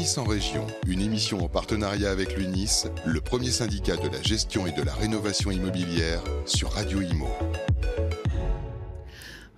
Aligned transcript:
L'UNIS 0.00 0.16
en 0.16 0.24
région, 0.24 0.66
une 0.86 1.02
émission 1.02 1.44
en 1.44 1.48
partenariat 1.50 2.10
avec 2.10 2.34
l'UNIS, 2.34 2.86
le 3.04 3.20
premier 3.20 3.50
syndicat 3.50 3.96
de 3.96 4.08
la 4.08 4.22
gestion 4.22 4.66
et 4.66 4.72
de 4.72 4.82
la 4.82 4.94
rénovation 4.94 5.50
immobilière 5.50 6.22
sur 6.46 6.72
Radio 6.72 7.02
Imo. 7.02 7.28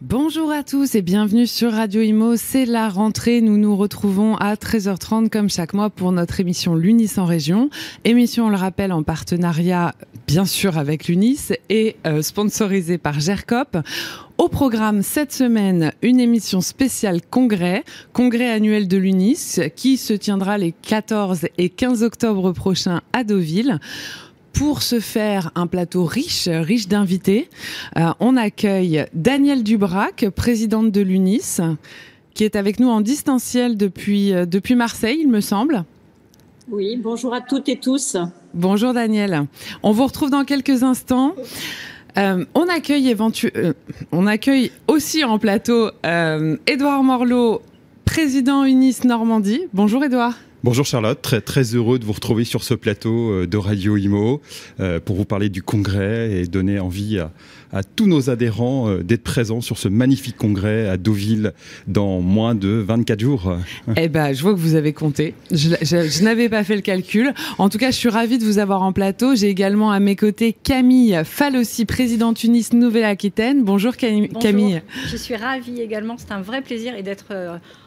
Bonjour 0.05 0.51
à 0.51 0.65
tous 0.65 0.97
et 0.97 1.01
bienvenue 1.01 1.47
sur 1.47 1.71
Radio 1.71 2.03
Imo. 2.03 2.35
C'est 2.35 2.67
la 2.67 2.89
rentrée. 2.89 3.41
Nous 3.41 3.57
nous 3.57 3.77
retrouvons 3.77 4.35
à 4.35 4.57
13h30 4.57 5.29
comme 5.29 5.49
chaque 5.49 5.75
mois 5.75 5.91
pour 5.91 6.11
notre 6.11 6.41
émission 6.41 6.75
L'UNIS 6.75 7.13
en 7.19 7.25
région. 7.25 7.71
Émission, 8.05 8.47
on 8.47 8.49
le 8.49 8.57
rappelle, 8.57 8.91
en 8.91 9.05
partenariat 9.05 9.95
bien 10.27 10.45
sûr 10.45 10.77
avec 10.77 11.07
l'UNIS 11.07 11.53
et 11.69 11.95
euh, 12.05 12.21
sponsorisée 12.21 12.99
par 12.99 13.21
GERCOP. 13.21 13.79
Au 14.39 14.49
programme 14.49 15.03
cette 15.03 15.33
semaine, 15.33 15.93
une 16.03 16.19
émission 16.19 16.61
spéciale 16.61 17.21
congrès, 17.23 17.85
congrès 18.13 18.51
annuel 18.51 18.89
de 18.89 18.97
l'UNIS 18.97 19.61
qui 19.77 19.99
se 19.99 20.15
tiendra 20.15 20.59
les 20.59 20.73
14 20.73 21.47
et 21.59 21.69
15 21.69 22.03
octobre 22.03 22.51
prochains 22.51 23.03
à 23.13 23.23
Deauville 23.23 23.79
pour 24.53 24.83
se 24.83 25.01
faire 25.01 25.51
un 25.55 25.67
plateau 25.67 26.05
riche, 26.05 26.49
riche 26.49 26.89
d'invités. 26.89 27.49
Euh, 27.97 28.13
on 28.21 28.37
accueille 28.37 29.07
Danielle 29.15 29.63
Dubrac, 29.63 30.27
présidente 30.35 30.91
de 30.91 31.01
l'UNIS, 31.01 31.61
qui 32.35 32.45
est 32.45 32.57
avec 32.57 32.81
nous 32.81 32.89
en 32.89 33.01
distanciel 33.01 33.77
depuis, 33.77 34.33
euh, 34.33 34.47
depuis 34.47 34.75
Marseille, 34.75 35.19
il 35.21 35.29
me 35.29 35.41
semble. 35.41 35.85
Oui, 36.71 36.97
bonjour 36.97 37.35
à 37.35 37.41
toutes 37.41 37.69
et 37.69 37.77
tous. 37.77 38.17
Bonjour 38.55 38.95
Danielle. 38.95 39.47
On 39.83 39.93
vous 39.93 40.07
retrouve 40.07 40.31
dans 40.31 40.45
quelques 40.45 40.83
instants. 40.83 41.35
Euh, 42.19 42.45
on 42.55 42.69
accueille 42.69 43.17
on 44.13 44.27
accueille 44.27 44.71
aussi 44.87 45.25
en 45.25 45.39
plateau 45.39 45.91
Édouard 46.67 47.03
Morlot, 47.03 47.63
président 48.05 48.65
UNIS 48.65 49.01
Normandie. 49.05 49.63
Bonjour 49.73 50.05
Édouard. 50.05 50.35
Bonjour 50.65 50.87
Charlotte, 50.87 51.21
très, 51.21 51.41
très 51.41 51.75
heureux 51.75 51.99
de 51.99 52.05
vous 52.05 52.13
retrouver 52.13 52.45
sur 52.45 52.63
ce 52.63 52.75
plateau 52.75 53.33
euh, 53.33 53.47
de 53.49 53.57
Radio 53.57 53.97
Imo 53.97 54.41
euh, 54.79 55.01
pour 55.01 55.17
vous 55.17 55.25
parler 55.25 55.49
du 55.49 55.61
congrès 55.61 56.31
et 56.31 56.47
donner 56.47 56.79
envie 56.79 57.19
à, 57.19 57.83
tous 57.83 58.07
nos 58.07 58.31
adhérents 58.31 58.89
euh, 58.89 59.03
d'être 59.03 59.25
présents 59.25 59.61
sur 59.61 59.77
ce 59.77 59.89
magnifique 59.89 60.37
congrès 60.37 60.89
à 60.89 60.99
Deauville 60.99 61.53
dans 61.89 62.21
moins 62.21 62.55
de 62.55 62.69
24 62.69 63.19
jours. 63.19 63.57
Eh 63.97 64.09
ben, 64.09 64.33
je 64.33 64.41
vois 64.43 64.53
que 64.53 64.59
vous 64.59 64.77
avez 64.77 64.93
compté. 64.93 65.35
Je, 65.51 66.23
n'avais 66.23 66.49
pas 66.49 66.63
fait 66.63 66.77
le 66.77 66.81
calcul. 66.81 67.35
En 67.59 67.69
tout 67.69 67.79
cas, 67.79 67.91
je 67.91 67.97
suis 67.97 68.09
ravie 68.09 68.39
de 68.39 68.45
vous 68.45 68.59
avoir 68.59 68.83
en 68.83 68.93
plateau. 68.93 69.35
J'ai 69.35 69.49
également 69.49 69.91
à 69.91 69.99
mes 69.99 70.15
côtés 70.15 70.53
Camille 70.53 71.21
Falossi, 71.25 71.87
présidente 71.87 72.45
Unis 72.45 72.69
Nouvelle-Aquitaine. 72.73 73.65
Bonjour 73.65 73.97
Camille. 73.97 74.29
Bonjour. 74.33 74.81
Je 75.11 75.17
suis 75.17 75.35
ravie 75.35 75.81
également. 75.81 76.15
C'est 76.19 76.31
un 76.31 76.41
vrai 76.41 76.63
plaisir 76.63 76.95
et 76.95 77.03
d'être 77.03 77.33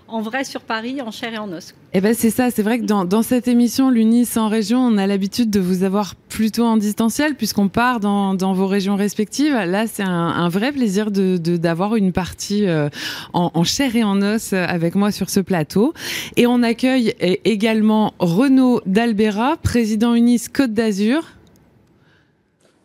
en 0.08 0.22
vrai 0.22 0.44
sur 0.44 0.62
Paris, 0.62 1.02
en 1.02 1.12
chair 1.12 1.34
et 1.34 1.38
en 1.38 1.52
os. 1.52 1.74
Eh 1.94 2.02
ben 2.02 2.14
c'est 2.14 2.30
ça, 2.30 2.52
c'est 2.52 2.62
vrai 2.62 2.80
que 2.80 2.86
dans, 2.86 3.22
cette 3.24 3.48
émission 3.48 3.90
l'Unis 3.90 4.28
en 4.36 4.50
région, 4.50 4.80
on 4.80 4.98
a 4.98 5.08
l'habitude 5.08 5.50
de 5.50 5.60
vous 5.60 5.84
avoir 5.84 6.16
plutôt 6.16 6.64
en 6.64 6.78
distanciel 6.78 7.36
puisqu'on 7.36 7.70
part 7.70 8.00
dans, 8.00 8.36
vos 8.54 8.68
régions 8.68 8.96
respectives. 8.96 9.54
Là, 9.54 9.88
c'est 9.88 10.04
un, 10.04 10.50
vrai 10.50 10.72
plaisir 10.72 11.12
de 11.12 11.38
d'avoir 11.38 11.96
une 11.96 12.12
partie 12.12 12.68
euh, 12.68 12.90
en, 13.34 13.64
chair 13.64 13.96
et 13.96 14.04
en 14.04 14.22
os 14.22 14.54
avec 14.54 14.96
moi 14.96 15.12
sur 15.12 15.30
ce 15.30 15.40
plateau. 15.40 15.94
Et 16.38 16.48
on 16.48 16.62
accueille 16.64 17.16
également 17.44 18.14
Renaud 18.20 18.82
Dalbera, 18.86 19.58
président 19.58 20.14
Unis 20.14 20.44
Côte 20.54 20.74
d'Azur. 20.74 21.24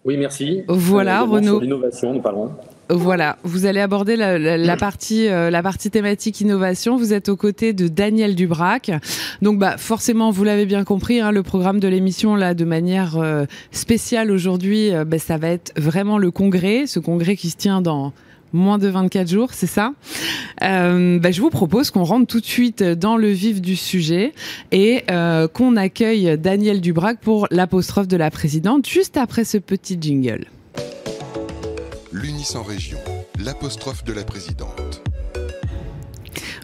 Oui, 0.05 0.17
merci. 0.17 0.63
Voilà, 0.69 1.23
Renaud. 1.23 1.61
L'innovation, 1.61 2.15
nous 2.15 2.23
parlons. 2.23 2.51
Voilà, 2.93 3.37
vous 3.45 3.67
allez 3.67 3.79
aborder 3.79 4.17
la, 4.17 4.77
partie 4.77 5.29
euh, 5.29 5.49
la 5.49 5.63
partie 5.63 5.91
thématique 5.91 6.41
innovation. 6.41 6.97
Vous 6.97 7.13
êtes 7.13 7.29
aux 7.29 7.37
côtés 7.37 7.73
de 7.73 7.87
Daniel 7.87 8.35
Dubrac. 8.35 8.91
Donc 9.43 9.61
bah 9.61 9.77
forcément, 9.77 10.33
vous 10.33 10.43
l'avez 10.43 10.67
bien 10.67 10.83
compris, 10.83 11.21
hein, 11.21 11.31
le 11.31 11.45
programme 11.45 11.79
de 11.79 11.87
l'émission 11.87 12.35
là 12.35 12.53
de 12.53 12.65
manière 12.65 13.17
euh, 13.17 13.45
spéciale 13.71 14.33
aujourd'hui, 14.33 14.93
euh, 14.93 15.05
bah, 15.05 15.21
ça 15.21 15.39
va 15.39 15.51
être 15.51 15.73
vraiment 15.77 16.19
le 16.19 16.33
congrès, 16.33 16.89
ce 16.89 16.99
congrès 16.99 17.37
qui 17.37 17.51
se 17.51 17.57
tient 17.57 17.81
dans 17.81 18.13
moins 18.53 18.79
de 18.79 18.89
24 18.89 19.29
jours, 19.29 19.51
c'est 19.53 19.67
ça 19.67 19.93
bah, 20.61 21.31
Je 21.31 21.41
vous 21.41 21.51
propose 21.51 21.91
qu'on 21.91 22.05
rentre 22.05 22.27
tout 22.27 22.41
de 22.41 22.47
suite 22.47 22.83
dans 22.83 23.17
le 23.17 23.29
vif 23.29 23.61
du 23.61 23.77
sujet 23.77 24.33
et 24.73 25.05
qu'on 25.53 25.77
accueille 25.77 26.39
Daniel 26.39 26.81
Dubrac 26.81 27.21
pour 27.21 27.47
l'apostrophe 27.51 28.09
de 28.09 28.17
la 28.17 28.31
présidente 28.31 28.89
juste 28.89 29.17
après 29.17 29.45
ce 29.45 29.59
petit 29.59 29.99
jingle 30.01 30.47
l'Unis 32.13 32.57
en 32.57 32.63
région, 32.63 32.99
l'apostrophe 33.39 34.05
de 34.05 34.13
la 34.13 34.25
présidente. 34.25 35.10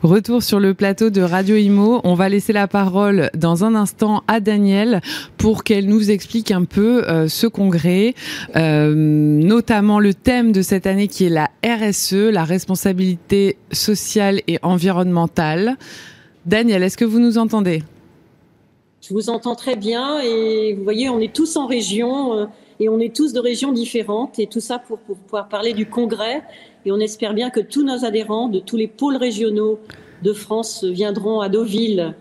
Retour 0.03 0.43
sur 0.43 0.61
le 0.61 0.75
plateau 0.75 1.09
de 1.09 1.23
Radio 1.23 1.57
Imo. 1.57 2.03
On 2.05 2.15
va 2.15 2.29
laisser 2.29 2.53
la 2.53 2.69
parole 2.69 3.31
dans 3.35 3.65
un 3.65 3.75
instant 3.75 4.23
à 4.29 4.41
Danielle 4.41 5.01
pour 5.39 5.65
qu'elle 5.65 5.87
nous 5.87 6.11
explique 6.11 6.51
un 6.51 6.65
peu 6.65 7.09
euh, 7.09 7.29
ce 7.29 7.47
congrès, 7.47 8.15
euh, 8.57 8.95
notamment 8.95 9.99
le 9.99 10.13
thème 10.13 10.53
de 10.53 10.61
cette 10.61 10.87
année 10.87 11.09
qui 11.09 11.25
est 11.25 11.31
la 11.31 11.51
RSE, 11.65 12.31
la 12.31 12.45
responsabilité 12.45 13.57
sociale 13.73 14.43
et 14.47 14.59
environnementale. 14.63 15.77
Danielle, 16.45 16.83
est-ce 16.83 16.99
que 16.99 17.07
vous 17.07 17.19
nous 17.19 17.39
entendez? 17.39 17.83
Je 19.01 19.15
vous 19.15 19.31
entends 19.31 19.55
très 19.55 19.77
bien 19.77 20.21
et 20.21 20.75
vous 20.75 20.85
voyez, 20.85 21.09
on 21.09 21.21
est 21.21 21.33
tous 21.33 21.57
en 21.57 21.67
région. 21.67 22.49
Et 22.81 22.89
on 22.89 22.99
est 23.01 23.15
tous 23.15 23.33
de 23.33 23.41
régions 23.41 23.73
différentes 23.73 24.39
et 24.39 24.47
tout 24.47 24.61
ça 24.61 24.79
pour, 24.79 24.99
pouvoir 24.99 25.49
parler 25.49 25.73
du 25.73 25.87
congrès. 25.87 26.43
Et 26.85 26.93
on 26.93 26.99
espère 26.99 27.35
bien 27.35 27.51
que 27.51 27.61
tous 27.61 27.85
nos 27.85 28.05
adhérents 28.05 28.49
de 28.49 28.61
tous 28.61 28.77
les 28.77 28.87
pôles 28.87 29.17
régionaux 29.17 29.79
de 30.23 30.33
France 30.33 30.85
viendront 30.85 31.41
à 31.41 31.49
Deauville. 31.49 32.15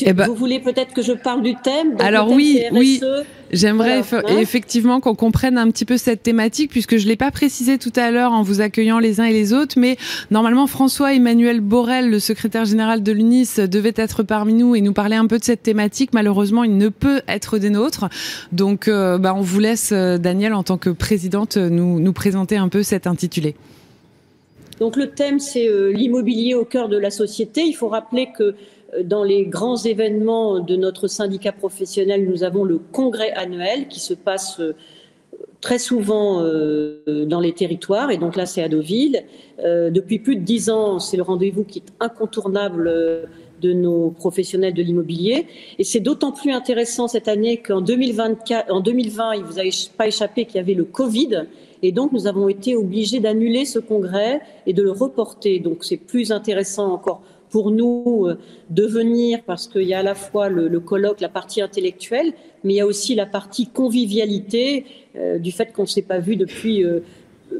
Eh 0.00 0.12
ben, 0.12 0.26
vous 0.26 0.34
voulez 0.34 0.60
peut-être 0.60 0.94
que 0.94 1.02
je 1.02 1.12
parle 1.12 1.42
du 1.42 1.54
thème? 1.56 1.96
Alors 1.98 2.30
oui, 2.30 2.62
oui, 2.72 3.00
j'aimerais 3.52 4.02
effectivement 4.38 5.00
qu'on 5.00 5.14
comprenne 5.14 5.58
un 5.58 5.70
petit 5.70 5.84
peu 5.84 5.96
cette 5.96 6.22
thématique 6.22 6.70
puisque 6.70 6.96
je 6.96 7.06
l'ai 7.06 7.16
pas 7.16 7.30
précisé 7.30 7.78
tout 7.78 7.92
à 7.96 8.10
l'heure 8.10 8.32
en 8.32 8.42
vous 8.42 8.60
accueillant 8.60 8.98
les 8.98 9.20
uns 9.20 9.24
et 9.24 9.32
les 9.32 9.52
autres, 9.52 9.78
mais 9.78 9.96
normalement 10.30 10.66
François 10.66 11.14
Emmanuel 11.14 11.60
Borel, 11.60 12.10
le 12.10 12.18
secrétaire 12.18 12.64
général 12.64 13.02
de 13.02 13.12
l'UNIS, 13.12 13.60
devait 13.60 13.94
être 13.96 14.22
parmi 14.22 14.54
nous 14.54 14.74
et 14.74 14.80
nous 14.80 14.92
parler 14.92 15.16
un 15.16 15.26
peu 15.26 15.38
de 15.38 15.44
cette 15.44 15.62
thématique. 15.62 16.10
Malheureusement, 16.12 16.64
il 16.64 16.76
ne 16.76 16.88
peut 16.88 17.22
être 17.28 17.58
des 17.58 17.70
nôtres, 17.70 18.08
donc 18.52 18.88
euh, 18.88 19.18
bah, 19.18 19.34
on 19.36 19.42
vous 19.42 19.60
laisse 19.60 19.90
euh, 19.92 20.18
Daniel 20.18 20.54
en 20.54 20.62
tant 20.62 20.78
que 20.78 20.90
présidente 20.90 21.56
nous, 21.56 22.00
nous 22.00 22.12
présenter 22.12 22.56
un 22.56 22.68
peu 22.68 22.82
cet 22.82 23.06
intitulé. 23.06 23.54
Donc 24.80 24.96
le 24.96 25.10
thème, 25.10 25.38
c'est 25.38 25.68
euh, 25.68 25.92
l'immobilier 25.92 26.54
au 26.54 26.64
cœur 26.64 26.88
de 26.88 26.96
la 26.96 27.10
société. 27.10 27.62
Il 27.62 27.74
faut 27.74 27.88
rappeler 27.88 28.30
que 28.36 28.54
dans 29.04 29.24
les 29.24 29.46
grands 29.46 29.76
événements 29.76 30.60
de 30.60 30.76
notre 30.76 31.08
syndicat 31.08 31.52
professionnel, 31.52 32.28
nous 32.28 32.44
avons 32.44 32.64
le 32.64 32.78
congrès 32.78 33.32
annuel 33.32 33.88
qui 33.88 34.00
se 34.00 34.14
passe 34.14 34.60
euh, 34.60 34.74
très 35.60 35.78
souvent 35.78 36.42
euh, 36.42 37.24
dans 37.24 37.40
les 37.40 37.52
territoires, 37.52 38.10
et 38.10 38.18
donc 38.18 38.36
là 38.36 38.46
c'est 38.46 38.62
à 38.62 38.68
Deauville. 38.68 39.24
Euh, 39.60 39.90
depuis 39.90 40.18
plus 40.18 40.36
de 40.36 40.42
dix 40.42 40.70
ans, 40.70 40.98
c'est 40.98 41.16
le 41.16 41.22
rendez-vous 41.22 41.64
qui 41.64 41.78
est 41.78 41.92
incontournable 42.00 42.92
de 43.60 43.72
nos 43.72 44.10
professionnels 44.10 44.74
de 44.74 44.82
l'immobilier. 44.82 45.46
Et 45.78 45.84
c'est 45.84 46.00
d'autant 46.00 46.32
plus 46.32 46.52
intéressant 46.52 47.06
cette 47.06 47.28
année 47.28 47.58
qu'en 47.58 47.80
2024, 47.80 48.72
en 48.72 48.80
2020, 48.80 49.34
il 49.34 49.44
vous 49.44 49.60
a 49.60 49.62
pas 49.96 50.08
échappé 50.08 50.44
qu'il 50.46 50.56
y 50.56 50.58
avait 50.58 50.74
le 50.74 50.84
Covid. 50.84 51.44
Et 51.82 51.92
donc, 51.92 52.12
nous 52.12 52.26
avons 52.26 52.48
été 52.48 52.74
obligés 52.74 53.20
d'annuler 53.20 53.64
ce 53.64 53.78
congrès 53.78 54.40
et 54.66 54.72
de 54.72 54.82
le 54.82 54.90
reporter. 54.90 55.60
Donc, 55.60 55.84
c'est 55.84 55.96
plus 55.96 56.32
intéressant 56.32 56.92
encore 56.92 57.22
pour 57.52 57.70
nous 57.70 58.26
euh, 58.26 58.38
de 58.70 58.84
venir 58.84 59.42
parce 59.46 59.68
qu'il 59.68 59.82
y 59.82 59.94
a 59.94 60.00
à 60.00 60.02
la 60.02 60.16
fois 60.16 60.48
le, 60.48 60.80
colloque, 60.80 61.20
la 61.20 61.28
partie 61.28 61.60
intellectuelle, 61.60 62.32
mais 62.64 62.72
il 62.72 62.76
y 62.76 62.80
a 62.80 62.86
aussi 62.86 63.14
la 63.14 63.26
partie 63.26 63.68
convivialité 63.68 64.86
euh, 65.14 65.38
du 65.38 65.52
fait 65.52 65.72
qu'on 65.72 65.82
ne 65.82 65.86
s'est 65.86 66.02
pas 66.02 66.18
vu 66.18 66.34
depuis 66.36 66.82
euh, 66.82 67.00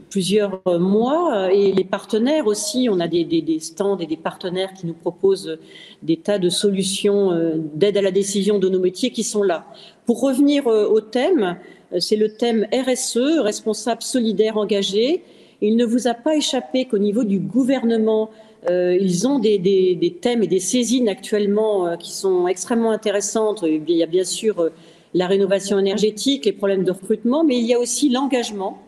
plusieurs 0.08 0.62
mois 0.80 1.52
et 1.52 1.70
les 1.72 1.84
partenaires 1.84 2.46
aussi. 2.46 2.88
On 2.90 2.98
a 2.98 3.06
des, 3.06 3.24
des, 3.24 3.60
stands 3.60 3.98
et 3.98 4.06
des 4.06 4.16
partenaires 4.16 4.72
qui 4.72 4.86
nous 4.86 4.94
proposent 4.94 5.58
des 6.02 6.16
tas 6.16 6.38
de 6.38 6.48
solutions 6.48 7.60
d'aide 7.74 7.98
à 7.98 8.00
la 8.00 8.10
décision 8.10 8.58
de 8.58 8.70
nos 8.70 8.80
métiers 8.80 9.10
qui 9.10 9.22
sont 9.22 9.42
là. 9.42 9.66
Pour 10.06 10.22
revenir 10.22 10.66
au 10.66 11.02
thème, 11.02 11.58
c'est 11.98 12.16
le 12.16 12.32
thème 12.32 12.66
RSE, 12.72 13.40
responsable, 13.40 14.00
solidaire, 14.00 14.56
engagé. 14.56 15.24
Il 15.60 15.76
ne 15.76 15.84
vous 15.84 16.08
a 16.08 16.14
pas 16.14 16.36
échappé 16.36 16.86
qu'au 16.86 16.96
niveau 16.96 17.24
du 17.24 17.38
gouvernement, 17.38 18.30
euh, 18.70 18.96
ils 19.00 19.26
ont 19.26 19.40
des, 19.40 19.58
des, 19.58 19.96
des, 19.96 20.12
thèmes 20.12 20.42
et 20.42 20.46
des 20.46 20.60
saisines 20.60 21.08
actuellement 21.08 21.86
euh, 21.86 21.96
qui 21.96 22.12
sont 22.12 22.46
extrêmement 22.46 22.92
intéressantes. 22.92 23.64
Il 23.66 23.90
y 23.90 24.02
a 24.02 24.06
bien 24.06 24.22
sûr 24.22 24.60
euh, 24.60 24.70
la 25.14 25.26
rénovation 25.26 25.78
énergétique, 25.78 26.44
les 26.44 26.52
problèmes 26.52 26.84
de 26.84 26.92
recrutement, 26.92 27.42
mais 27.42 27.58
il 27.58 27.66
y 27.66 27.74
a 27.74 27.78
aussi 27.78 28.08
l'engagement, 28.08 28.78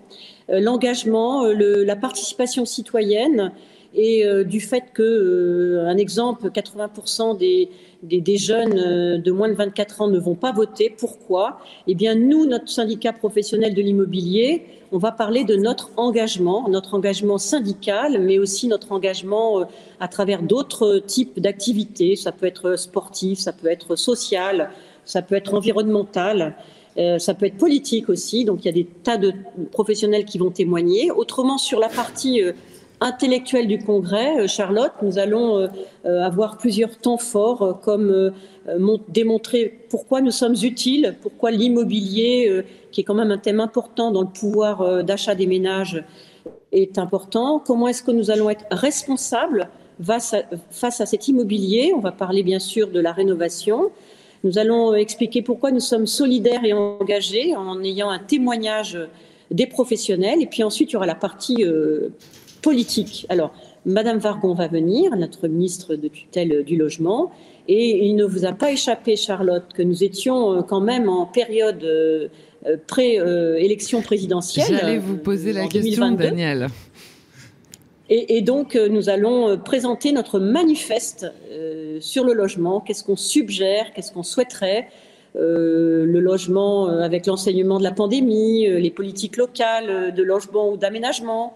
l'engagement, 0.49 1.44
la 1.44 1.97
participation 1.97 2.65
citoyenne. 2.65 3.53
Et 3.94 4.25
du 4.44 4.61
fait 4.61 4.85
que, 4.93 5.85
un 5.87 5.96
exemple, 5.96 6.49
80% 6.49 7.38
des, 7.38 7.69
des, 8.02 8.37
jeunes 8.37 9.20
de 9.20 9.31
moins 9.31 9.49
de 9.49 9.55
24 9.55 10.02
ans 10.02 10.08
ne 10.08 10.19
vont 10.19 10.35
pas 10.35 10.52
voter. 10.52 10.94
Pourquoi? 10.96 11.61
Eh 11.87 11.94
bien, 11.94 12.14
nous, 12.14 12.46
notre 12.46 12.69
syndicat 12.69 13.12
professionnel 13.12 13.75
de 13.75 13.82
l'immobilier, 13.82 14.64
on 14.93 14.99
va 14.99 15.12
parler 15.12 15.44
de 15.44 15.56
notre 15.56 15.91
engagement, 15.96 16.69
notre 16.69 16.94
engagement 16.94 17.38
syndical, 17.38 18.20
mais 18.20 18.38
aussi 18.38 18.69
notre 18.69 18.93
engagement 18.93 19.67
à 20.00 20.08
travers 20.08 20.43
d'autres 20.43 20.99
types 20.99 21.41
d'activités. 21.41 22.17
Ça 22.17 22.32
peut 22.32 22.46
être 22.46 22.76
sportif, 22.76 23.38
ça 23.38 23.52
peut 23.52 23.69
être 23.69 23.96
social, 23.96 24.70
ça 25.05 25.23
peut 25.23 25.35
être 25.35 25.55
environnemental. 25.55 26.55
Euh, 26.96 27.19
ça 27.19 27.35
peut 27.35 27.46
être 27.46 27.56
politique 27.56 28.08
aussi, 28.08 28.44
donc 28.44 28.61
il 28.62 28.67
y 28.67 28.69
a 28.69 28.73
des 28.73 28.85
tas 28.85 29.17
de 29.17 29.32
professionnels 29.73 30.25
qui 30.25 30.38
vont 30.38 30.50
témoigner. 30.50 31.11
Autrement, 31.11 31.58
sur 31.58 31.81
la 31.81 31.88
partie 31.88 32.41
euh, 32.41 32.52
intellectuelle 33.05 33.69
du 33.69 33.79
Congrès, 33.79 34.41
euh, 34.41 34.47
Charlotte, 34.49 34.93
nous 35.03 35.19
allons 35.19 35.69
avoir 36.05 36.59
plusieurs 36.59 36.99
temps 36.99 37.19
forts, 37.19 37.81
comme 37.83 38.33
démontrer 39.09 39.87
pourquoi 39.89 40.21
nous 40.21 40.31
sommes 40.31 40.56
utiles, 40.62 41.17
pourquoi 41.23 41.51
l'immobilier, 41.51 42.62
qui 42.91 43.01
est 43.01 43.05
quand 43.05 43.15
même 43.15 43.31
un 43.31 43.39
thème 43.39 43.61
important 43.61 44.11
dans 44.11 44.23
le 44.23 44.29
pouvoir 44.29 45.05
d'achat 45.05 45.35
des 45.35 45.47
ménages, 45.47 46.05
est 46.73 46.99
important, 46.99 47.62
comment 47.65 47.89
est-ce 47.89 48.03
que 48.03 48.11
nous 48.11 48.31
allons 48.31 48.51
être 48.51 48.65
responsables 48.71 49.69
face 50.03 50.35
à, 51.01 51.06
cet 51.06 51.29
immobilier? 51.29 51.93
On 51.97 52.01
va 52.01 52.12
parler 52.12 52.43
bien 52.43 52.59
sûr 52.59 52.89
de 52.89 53.01
la 53.01 53.12
rénovation, 53.12 53.91
nous 54.45 54.59
allons 54.59 54.95
expliquer 54.95 55.41
pourquoi 55.41 55.71
nous 55.71 55.81
sommes 55.81 56.06
solidaires 56.06 56.65
et 56.65 56.75
engagés 56.75 57.56
en 57.56 57.83
ayant 57.83 58.11
un 58.11 58.19
témoignage 58.19 58.99
des 59.51 59.67
professionnels. 59.67 60.43
Et 60.43 60.47
puis 60.47 60.62
ensuite, 60.62 60.91
il 60.91 60.93
y 60.93 60.97
aura 60.97 61.06
la 61.06 61.15
partie 61.15 61.65
euh, 61.65 62.11
politique. 62.64 63.26
Alors, 63.28 63.52
Madame 63.87 64.19
Vargon 64.19 64.55
va 64.55 64.66
venir, 64.66 65.14
notre 65.16 65.46
ministre 65.46 65.94
de 65.94 66.08
tutelle 66.08 66.64
du 66.64 66.76
logement. 66.76 67.31
Et 67.69 68.06
il 68.06 68.16
ne 68.16 68.25
vous 68.25 68.44
a 68.44 68.52
pas 68.52 68.72
échappé, 68.72 69.16
Charlotte, 69.16 69.69
que 69.72 69.82
nous 69.82 70.02
étions 70.02 70.40
euh, 70.52 70.62
quand 70.62 70.81
même 70.81 71.08
en 71.08 71.26
période 71.26 71.82
euh, 71.84 72.28
pré-élection 72.87 74.02
présidentielle. 74.02 74.66
J'allais 74.69 74.99
vous 74.99 75.16
poser 75.16 75.52
la 75.52 75.66
question, 75.66 76.11
Daniel. 76.12 76.69
Et, 78.11 78.43
donc, 78.43 78.76
euh, 78.76 78.88
nous 78.88 79.08
allons 79.08 79.49
euh, 79.49 79.56
présenter 79.56 80.12
notre 80.12 80.38
manifeste 80.38 81.26
euh, 81.50 81.99
sur 82.00 82.22
le 82.25 82.34
logement. 82.34 82.81
Qu'est-ce 82.81 83.02
qu'on 83.02 83.17
suggère? 83.17 83.93
Qu'est-ce 83.94 84.12
qu'on 84.12 84.22
souhaiterait? 84.22 84.88
Le 85.37 86.20
logement 86.20 86.87
avec 86.87 87.26
l'enseignement 87.26 87.78
de 87.81 87.82
la 87.82 87.90
pandémie, 87.90 88.69
les 88.69 88.90
politiques 88.90 89.37
locales 89.37 90.14
de 90.14 90.22
logement 90.22 90.70
ou 90.70 90.76
d'aménagement 90.76 91.55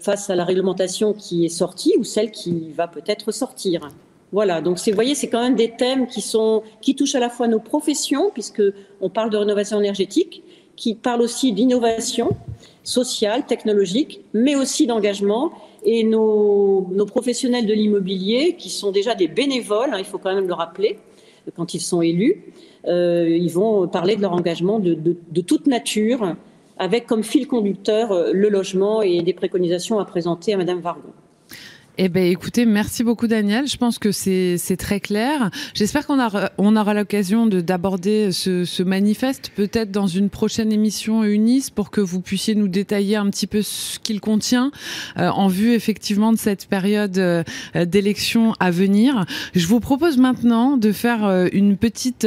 face 0.00 0.30
à 0.30 0.34
la 0.34 0.44
réglementation 0.44 1.12
qui 1.12 1.44
est 1.44 1.48
sortie 1.48 1.94
ou 1.96 2.04
celle 2.04 2.32
qui 2.32 2.70
va 2.72 2.88
peut-être 2.88 3.30
sortir. 3.30 3.88
Voilà, 4.32 4.60
donc 4.60 4.78
vous 4.78 4.94
voyez, 4.94 5.14
c'est 5.14 5.28
quand 5.28 5.42
même 5.42 5.56
des 5.56 5.70
thèmes 5.70 6.06
qui, 6.06 6.20
sont, 6.20 6.62
qui 6.80 6.94
touchent 6.94 7.16
à 7.16 7.20
la 7.20 7.30
fois 7.30 7.48
nos 7.48 7.58
professions, 7.58 8.30
puisque 8.32 8.62
on 9.00 9.10
parle 9.10 9.30
de 9.30 9.36
rénovation 9.36 9.78
énergétique, 9.80 10.44
qui 10.76 10.94
parlent 10.94 11.22
aussi 11.22 11.52
d'innovation, 11.52 12.30
sociale, 12.84 13.44
technologique, 13.46 14.20
mais 14.32 14.54
aussi 14.54 14.86
d'engagement. 14.86 15.52
Et 15.84 16.04
nos, 16.04 16.86
professionnels 17.06 17.66
de 17.66 17.74
l'immobilier, 17.74 18.54
qui 18.56 18.70
sont 18.70 18.92
déjà 18.92 19.14
des 19.14 19.28
bénévoles, 19.28 19.90
hein, 19.92 19.98
il 19.98 20.04
faut 20.04 20.18
quand 20.18 20.34
même 20.34 20.46
le 20.46 20.54
rappeler, 20.54 20.98
quand 21.56 21.74
ils 21.74 21.80
sont 21.80 22.00
élus, 22.00 22.44
euh, 22.86 23.28
ils 23.28 23.50
vont 23.50 23.88
parler 23.88 24.14
de 24.14 24.22
leur 24.22 24.32
engagement 24.32 24.78
de, 24.78 25.40
toute 25.40 25.66
nature, 25.66 26.36
avec 26.80 27.06
comme 27.06 27.22
fil 27.22 27.46
conducteur 27.46 28.10
euh, 28.10 28.32
le 28.32 28.48
logement 28.48 29.02
et 29.02 29.22
des 29.22 29.34
préconisations 29.34 30.00
à 30.00 30.06
présenter 30.06 30.54
à 30.54 30.56
Madame 30.56 30.80
Vargon. 30.80 31.12
Eh 31.98 32.08
ben, 32.08 32.24
écoutez, 32.24 32.66
merci 32.66 33.04
beaucoup 33.04 33.26
Daniel. 33.26 33.66
Je 33.66 33.76
pense 33.76 33.98
que 33.98 34.12
c'est 34.12 34.76
très 34.78 35.00
clair. 35.00 35.50
J'espère 35.74 36.06
qu'on 36.06 36.18
on 36.56 36.76
aura 36.76 36.94
l'occasion 36.94 37.46
d'aborder 37.46 38.32
ce, 38.32 38.64
ce, 38.64 38.82
manifeste 38.82 39.50
peut-être 39.54 39.90
dans 39.90 40.06
une 40.06 40.30
prochaine 40.30 40.72
émission 40.72 41.24
Unis 41.24 41.66
pour 41.74 41.90
que 41.90 42.00
vous 42.00 42.20
puissiez 42.20 42.54
nous 42.54 42.68
détailler 42.68 43.16
un 43.16 43.28
petit 43.28 43.46
peu 43.46 43.60
ce 43.62 43.98
qu'il 43.98 44.20
contient 44.20 44.70
euh, 45.18 45.28
en 45.28 45.48
vue 45.48 45.74
effectivement 45.74 46.32
de 46.32 46.38
cette 46.38 46.66
période 46.66 47.18
euh, 47.18 47.42
à 47.74 48.70
venir. 48.70 49.26
Je 49.54 49.66
vous 49.66 49.80
propose 49.80 50.16
maintenant 50.16 50.76
de 50.76 50.92
faire 50.92 51.24
euh, 51.24 51.48
une 51.52 51.76
petite 51.76 52.26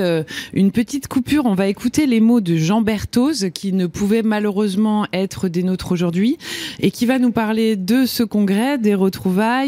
une 0.54 0.72
petite 0.72 1.08
coupure. 1.08 1.46
On 1.46 1.56
va 1.56 1.68
écouter 1.68 2.06
les 2.06 2.20
mots 2.20 2.42
de 2.42 2.56
Jean 2.58 2.82
Berthoz 2.82 3.50
qui 3.54 3.74
ne 3.74 3.88
pouvait 3.88 4.24
malheureusement 4.24 5.08
être 5.14 5.48
des 5.48 5.64
nôtres 5.64 5.92
aujourd'hui 5.92 6.38
et 6.80 6.92
qui 6.92 7.06
va 7.06 7.18
nous 7.18 7.32
parler 7.32 7.76
de 7.76 8.06
ce 8.06 8.24
congrès, 8.24 8.78
des 8.78 8.96
retrouvailles 8.96 9.63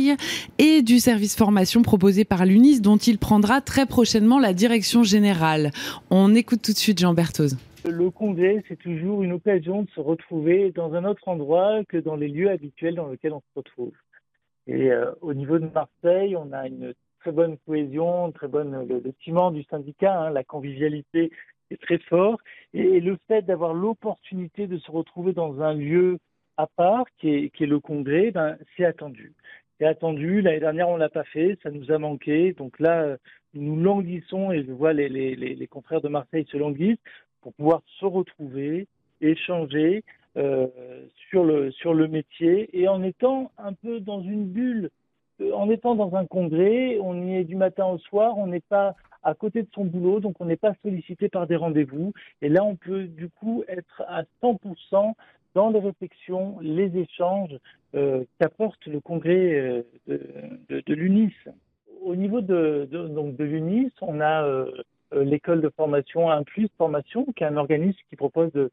et 0.57 0.81
du 0.81 1.00
service 1.00 1.36
formation 1.36 1.81
proposé 1.81 2.25
par 2.25 2.45
l'UNIS 2.45 2.81
dont 2.81 2.97
il 2.97 3.18
prendra 3.18 3.62
très 3.62 3.86
prochainement 3.86 4.39
la 4.39 4.53
direction 4.53 5.03
générale. 5.03 5.71
On 6.09 6.36
écoute 6.36 6.62
tout 6.62 6.71
de 6.71 6.77
suite 6.77 7.00
Jean 7.00 7.13
Berthoz. 7.13 7.57
Le 7.86 8.09
congrès, 8.09 8.63
c'est 8.68 8.80
toujours 8.80 9.21
une 9.21 9.33
occasion 9.33 9.83
de 9.83 9.89
se 9.92 10.00
retrouver 10.00 10.71
dans 10.71 10.94
un 10.94 11.06
autre 11.06 11.27
endroit 11.27 11.83
que 11.88 11.97
dans 11.97 12.15
les 12.15 12.27
lieux 12.27 12.50
habituels 12.50 12.95
dans 12.95 13.09
lesquels 13.09 13.33
on 13.33 13.42
se 13.42 13.56
retrouve. 13.56 13.94
Et 14.68 14.92
euh, 14.92 15.12
au 15.21 15.33
niveau 15.33 15.59
de 15.59 15.68
Marseille, 15.68 16.36
on 16.36 16.51
a 16.51 16.68
une 16.68 16.94
très 17.19 17.31
bonne 17.31 17.57
cohésion, 17.65 18.31
très 18.31 18.47
bonne 18.47 18.88
le, 18.88 19.01
ciment 19.24 19.51
du 19.51 19.63
syndicat, 19.63 20.19
hein, 20.19 20.30
la 20.31 20.44
convivialité 20.44 21.31
est 21.69 21.81
très 21.81 22.00
fort. 22.00 22.39
Et, 22.74 23.00
le 23.00 23.18
fait 23.27 23.44
d'avoir 23.44 23.74
l'opportunité 23.74 24.68
de 24.68 24.77
se 24.77 24.89
retrouver 24.89 25.33
dans 25.33 25.62
un 25.62 25.74
lieu 25.74 26.18
à 26.57 26.68
part, 26.68 27.06
qui 27.19 27.30
est, 27.30 27.50
qui 27.50 27.63
est 27.63 27.68
le 27.68 27.80
congrès, 27.80 28.31
ben, 28.31 28.57
c'est 28.75 28.86
attendu 28.86 29.33
c'est 29.77 29.86
attendu. 29.86 30.42
L'année 30.42 30.60
dernière, 30.60 30.89
on 30.89 30.98
l'a 30.98 31.10
pas 31.10 31.24
fait, 31.24 31.57
ça 31.63 31.72
nous 31.72 31.92
a 31.92 31.98
manqué. 31.98 32.54
Donc 32.54 32.80
là, 32.80 33.18
nous 33.54 33.75
languissons 33.75 34.51
et 34.51 34.63
je 34.63 34.72
vois 34.72 34.94
les, 34.94 35.10
les, 35.10 35.36
les, 35.36 35.68
confrères 35.68 36.01
de 36.01 36.10
Marseille 36.10 36.45
se 36.51 36.57
languissent 36.57 36.98
pour 37.42 37.54
pouvoir 37.54 37.81
se 38.00 38.06
retrouver, 38.06 38.88
échanger 39.22 40.04
euh, 40.38 40.68
sur 41.30 41.45
le 41.45 41.72
sur 41.72 41.94
le 41.94 42.07
métier 42.07 42.69
et 42.74 42.88
en 42.88 43.01
étant 43.04 43.51
un 43.57 43.74
peu 43.74 44.01
dans 44.01 44.22
une 44.22 44.45
bulle, 44.45 44.89
euh, 45.42 45.54
en 45.54 45.69
étant 45.69 45.95
dans 45.95 46.16
un 46.16 46.25
congrès, 46.25 46.98
on 47.01 47.25
y 47.25 47.36
est 47.36 47.44
du 47.45 47.56
matin 47.56 47.86
au 47.86 47.98
soir, 47.98 48.38
on 48.38 48.48
n'est 48.48 48.60
pas 48.60 48.95
à 49.24 49.33
côté 49.33 49.63
de 49.63 49.68
son 49.74 49.86
boulot, 49.86 50.19
donc 50.19 50.36
on 50.39 50.45
n'est 50.45 50.57
pas 50.57 50.74
sollicité 50.83 51.30
par 51.30 51.48
des 51.48 51.56
rendez-vous. 51.56 52.13
Et 52.42 52.50
là, 52.50 52.63
on 52.63 52.75
peut 52.75 53.06
du 53.06 53.30
coup 53.30 53.63
être 53.68 54.04
à 54.07 54.24
100% 54.44 55.13
dans 55.56 55.69
les 55.69 55.80
réflexions, 55.80 56.57
les 56.62 56.96
échanges 56.98 57.57
euh, 57.96 58.25
qu'apporte 58.40 58.86
le 58.86 59.00
congrès 59.00 59.54
euh, 59.57 59.84
de, 60.07 60.94
l'UNIS. 60.94 61.34
Au 62.04 62.16
niveau 62.16 62.42
de, 62.42 62.88
de 62.92 63.44
l'UNIS, 63.44 63.92
on 64.02 64.19
a 64.19 64.44
euh, 64.44 64.69
l'école 65.13 65.62
de 65.62 65.69
formation 65.69 66.30
1 66.30 66.44
plus 66.44 66.68
formation, 66.78 67.25
qui 67.36 67.44
est 67.44 67.48
un 67.48 67.57
organisme 67.57 67.98
qui 68.10 68.16
propose 68.16 68.52
de, 68.52 68.69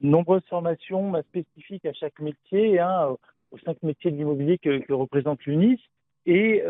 nombreuses 0.00 0.44
formations 0.48 1.14
spécifiques 1.22 1.86
à 1.86 1.92
chaque 1.94 2.20
métier, 2.20 2.78
hein, 2.78 3.16
aux 3.50 3.58
cinq 3.58 3.82
métiers 3.82 4.10
de 4.10 4.16
l'immobilier 4.16 4.58
que, 4.58 4.78
que, 4.78 4.92
représente 4.92 5.42
l'UNIS. 5.44 5.80
Et 6.26 6.62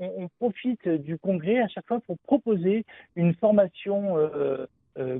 on, 0.00 0.28
profite 0.40 0.88
du 0.88 1.16
congrès 1.16 1.60
à 1.60 1.68
chaque 1.68 1.86
fois 1.86 2.00
pour 2.00 2.18
proposer 2.18 2.84
une 3.14 3.34
formation 3.34 4.16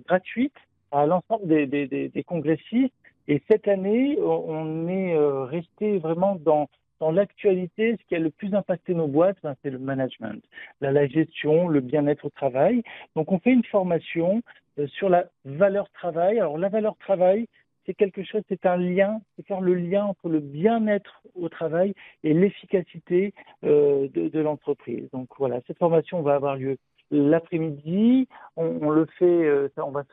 gratuite 0.08 0.56
à 0.90 1.06
l'ensemble 1.06 1.46
des, 1.46 1.66
des, 1.68 2.08
des, 2.08 2.24
congressistes 2.24 2.92
et 3.28 3.42
cette 3.48 3.68
année, 3.68 4.18
on 4.20 4.88
est 4.88 5.14
euh, 5.14 5.44
resté 5.44 5.98
vraiment 5.98 6.34
dans, 6.36 6.68
dans 6.98 7.12
l'actualité. 7.12 7.96
Ce 8.00 8.06
qui 8.08 8.16
a 8.16 8.18
le 8.18 8.30
plus 8.30 8.54
impacté 8.54 8.94
nos 8.94 9.06
boîtes, 9.06 9.38
ben, 9.42 9.54
c'est 9.62 9.70
le 9.70 9.78
management, 9.78 10.42
la, 10.80 10.90
la 10.90 11.06
gestion, 11.06 11.68
le 11.68 11.80
bien-être 11.80 12.24
au 12.24 12.30
travail. 12.30 12.82
Donc, 13.14 13.30
on 13.30 13.38
fait 13.38 13.52
une 13.52 13.64
formation 13.64 14.42
euh, 14.78 14.86
sur 14.88 15.08
la 15.08 15.26
valeur 15.44 15.90
travail. 15.90 16.40
Alors, 16.40 16.58
la 16.58 16.70
valeur 16.70 16.96
travail, 16.96 17.46
c'est 17.84 17.94
quelque 17.94 18.22
chose, 18.22 18.42
c'est 18.48 18.66
un 18.66 18.76
lien, 18.76 19.20
c'est 19.36 19.46
faire 19.46 19.62
le 19.62 19.74
lien 19.74 20.04
entre 20.04 20.28
le 20.28 20.40
bien-être 20.40 21.22
au 21.34 21.48
travail 21.48 21.94
et 22.22 22.34
l'efficacité 22.34 23.32
euh, 23.64 24.08
de, 24.08 24.28
de 24.28 24.40
l'entreprise. 24.40 25.08
Donc 25.12 25.28
voilà, 25.38 25.60
cette 25.66 25.78
formation 25.78 26.20
va 26.20 26.34
avoir 26.34 26.56
lieu 26.56 26.76
l'après-midi. 27.10 28.28
On, 28.56 28.78
on, 28.82 28.90
le 28.90 29.06
fait, 29.18 29.24
euh, 29.24 29.68
on 29.78 29.90
va 29.90 30.04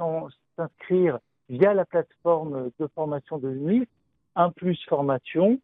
s'inscrire 0.56 1.20
via 1.50 1.74
la 1.74 1.86
plateforme 1.86 2.72
de 2.80 2.88
formation 2.88 3.38
de 3.38 3.48
l'UNIF, 3.48 3.88
un 4.36 4.52
plus 4.52 4.80
formation, 4.88 5.60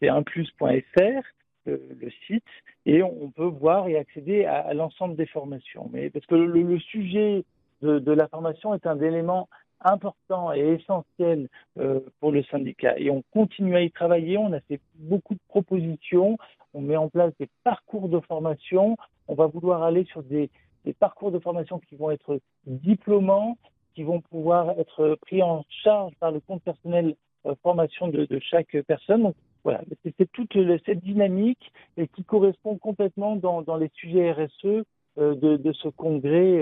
c'est 0.00 0.08
unplus.fr, 0.08 1.22
le, 1.66 1.80
le 2.00 2.10
site, 2.26 2.44
et 2.86 3.02
on, 3.02 3.30
peut 3.30 3.44
voir 3.44 3.88
et 3.88 3.96
accéder 3.96 4.44
à, 4.44 4.72
l'ensemble 4.74 5.16
des 5.16 5.26
formations. 5.26 5.88
Mais 5.92 6.10
parce 6.10 6.26
que 6.26 6.34
le, 6.34 6.78
sujet 6.78 7.44
de, 7.82 8.12
la 8.12 8.28
formation 8.28 8.74
est 8.74 8.86
un 8.86 9.00
élément 9.00 9.48
important 9.80 10.52
et 10.52 10.60
essentiel 10.60 11.48
euh, 11.78 12.00
pour 12.20 12.32
le 12.32 12.42
syndicat. 12.44 12.98
Et 12.98 13.10
on 13.10 13.22
continue 13.32 13.76
à 13.76 13.82
y 13.82 13.90
travailler, 13.90 14.38
on 14.38 14.52
a 14.52 14.60
fait 14.60 14.80
beaucoup 14.96 15.34
de 15.34 15.40
propositions, 15.48 16.38
on 16.72 16.80
met 16.80 16.96
en 16.96 17.08
place 17.08 17.32
des 17.38 17.48
parcours 17.62 18.08
de 18.08 18.20
formation, 18.20 18.96
on 19.28 19.34
va 19.34 19.46
vouloir 19.46 19.82
aller 19.82 20.04
sur 20.04 20.22
des 20.22 20.50
parcours 20.98 21.30
de 21.30 21.38
formation 21.38 21.78
qui 21.78 21.96
vont 21.96 22.10
être 22.10 22.40
diplômants 22.66 23.56
qui 23.94 24.02
vont 24.02 24.20
pouvoir 24.20 24.70
être 24.78 25.16
pris 25.22 25.42
en 25.42 25.64
charge 25.82 26.12
par 26.20 26.30
le 26.30 26.40
compte 26.40 26.62
personnel 26.62 27.14
euh, 27.46 27.54
formation 27.62 28.08
de, 28.08 28.26
chaque 28.40 28.76
personne. 28.86 29.22
Donc, 29.22 29.34
voilà, 29.62 29.80
c'est 30.18 30.30
toute 30.32 30.52
cette 30.84 31.00
dynamique 31.00 31.72
et 31.96 32.08
qui 32.08 32.24
correspond 32.24 32.76
complètement 32.76 33.36
dans, 33.36 33.76
les 33.76 33.90
sujets 33.94 34.32
RSE 34.32 34.64
euh, 34.64 34.82
de, 35.16 35.56
de, 35.56 35.72
ce 35.72 35.88
congrès 35.88 36.60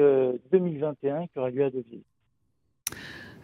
2021 0.53 1.27
qui 1.27 1.39
aura 1.39 1.51
lieu 1.51 1.65
à 1.65 1.71
Deauville. 1.71 2.03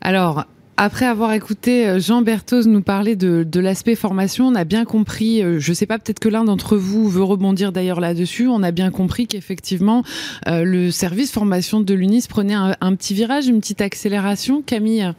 Alors, 0.00 0.44
après 0.78 1.06
avoir 1.06 1.32
écouté 1.32 1.88
euh, 1.88 1.98
Jean 1.98 2.22
Berthoz 2.22 2.68
nous 2.68 2.82
parler 2.82 3.16
de, 3.16 3.42
de 3.42 3.60
l'aspect 3.60 3.96
formation, 3.96 4.46
on 4.46 4.54
a 4.54 4.62
bien 4.62 4.84
compris, 4.84 5.42
euh, 5.42 5.58
je 5.58 5.70
ne 5.70 5.74
sais 5.74 5.86
pas, 5.86 5.98
peut-être 5.98 6.20
que 6.20 6.28
l'un 6.28 6.44
d'entre 6.44 6.76
vous 6.76 7.08
veut 7.08 7.24
rebondir 7.24 7.72
d'ailleurs 7.72 7.98
là-dessus, 7.98 8.46
on 8.46 8.62
a 8.62 8.70
bien 8.70 8.92
compris 8.92 9.26
qu'effectivement, 9.26 10.04
euh, 10.46 10.62
le 10.62 10.92
service 10.92 11.32
formation 11.32 11.80
de 11.80 11.94
l'UNIS 11.94 12.28
prenait 12.28 12.54
un, 12.54 12.76
un, 12.80 12.94
petit 12.94 13.12
virage, 13.12 13.48
une 13.48 13.58
petite 13.58 13.80
accélération. 13.80 14.62
Camille 14.62 15.12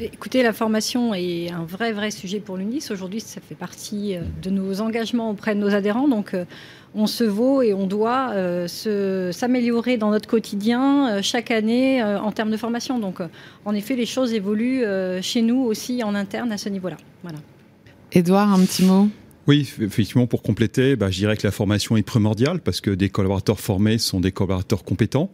Écoutez, 0.00 0.42
la 0.42 0.52
formation 0.52 1.14
est 1.14 1.50
un 1.50 1.64
vrai, 1.64 1.92
vrai 1.92 2.10
sujet 2.10 2.40
pour 2.40 2.56
l'UNIS. 2.56 2.90
Aujourd'hui, 2.90 3.20
ça 3.20 3.40
fait 3.40 3.54
partie 3.54 4.16
de 4.42 4.50
nos 4.50 4.80
engagements 4.80 5.30
auprès 5.30 5.54
de 5.54 5.60
nos 5.60 5.74
adhérents. 5.74 6.08
Donc, 6.08 6.34
on 6.94 7.06
se 7.06 7.24
vaut 7.24 7.62
et 7.62 7.72
on 7.72 7.86
doit 7.86 8.32
euh, 8.34 8.66
s'améliorer 9.32 9.96
dans 9.96 10.10
notre 10.10 10.28
quotidien 10.28 11.08
euh, 11.08 11.22
chaque 11.22 11.50
année 11.50 12.02
euh, 12.02 12.20
en 12.20 12.32
termes 12.32 12.50
de 12.50 12.56
formation. 12.56 12.98
Donc, 12.98 13.20
en 13.64 13.74
effet, 13.74 13.96
les 13.96 14.06
choses 14.06 14.32
évoluent 14.32 14.84
chez 15.22 15.42
nous 15.42 15.62
aussi 15.62 16.02
en 16.02 16.14
interne 16.14 16.52
à 16.52 16.58
ce 16.58 16.68
niveau-là. 16.68 16.96
Voilà. 17.22 17.38
Edouard, 18.12 18.52
un 18.52 18.64
petit 18.64 18.84
mot? 18.84 19.08
Oui, 19.48 19.68
effectivement, 19.80 20.26
pour 20.26 20.42
compléter, 20.42 20.94
bah, 20.96 21.10
je 21.10 21.18
dirais 21.18 21.36
que 21.36 21.46
la 21.46 21.50
formation 21.50 21.96
est 21.96 22.02
primordiale 22.02 22.60
parce 22.60 22.80
que 22.80 22.90
des 22.90 23.08
collaborateurs 23.08 23.58
formés 23.58 23.98
sont 23.98 24.20
des 24.20 24.32
collaborateurs 24.32 24.84
compétents. 24.84 25.30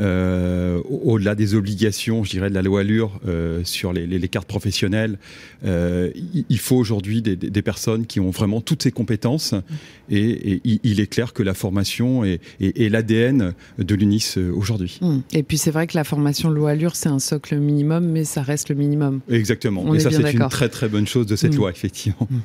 Euh, 0.00 0.80
au-delà 0.88 1.34
des 1.34 1.54
obligations, 1.54 2.24
je 2.24 2.30
dirais, 2.30 2.48
de 2.48 2.54
la 2.54 2.62
loi 2.62 2.80
Allure 2.80 3.20
euh, 3.26 3.60
sur 3.64 3.92
les, 3.92 4.06
les, 4.06 4.28
cartes 4.28 4.48
professionnelles, 4.48 5.18
euh, 5.66 6.10
il 6.48 6.58
faut 6.58 6.76
aujourd'hui 6.76 7.20
des, 7.20 7.36
des, 7.36 7.62
personnes 7.62 8.06
qui 8.06 8.18
ont 8.18 8.30
vraiment 8.30 8.62
toutes 8.62 8.82
ces 8.82 8.90
compétences. 8.90 9.54
Et, 10.08 10.54
et 10.54 10.80
il 10.82 11.00
est 11.00 11.06
clair 11.06 11.34
que 11.34 11.42
la 11.42 11.52
formation 11.52 12.24
est, 12.24 12.40
est, 12.60 12.80
est 12.80 12.88
l'ADN 12.88 13.52
de 13.78 13.94
l'UNIS 13.94 14.38
aujourd'hui. 14.38 14.98
Mmh. 15.02 15.18
Et 15.34 15.42
puis 15.42 15.58
c'est 15.58 15.70
vrai 15.70 15.86
que 15.86 15.96
la 15.96 16.04
formation 16.04 16.48
loi 16.48 16.70
Allure, 16.70 16.96
c'est 16.96 17.10
un 17.10 17.18
socle 17.18 17.58
minimum, 17.58 18.06
mais 18.06 18.24
ça 18.24 18.42
reste 18.42 18.70
le 18.70 18.76
minimum. 18.76 19.20
Exactement. 19.28 19.82
On 19.84 19.94
et 19.94 20.00
ça, 20.00 20.10
c'est 20.10 20.32
une 20.32 20.48
très 20.48 20.70
très 20.70 20.88
bonne 20.88 21.06
chose 21.06 21.26
de 21.26 21.36
cette 21.36 21.52
mmh. 21.52 21.56
loi, 21.56 21.70
effectivement. 21.70 22.28
Mmh. 22.30 22.36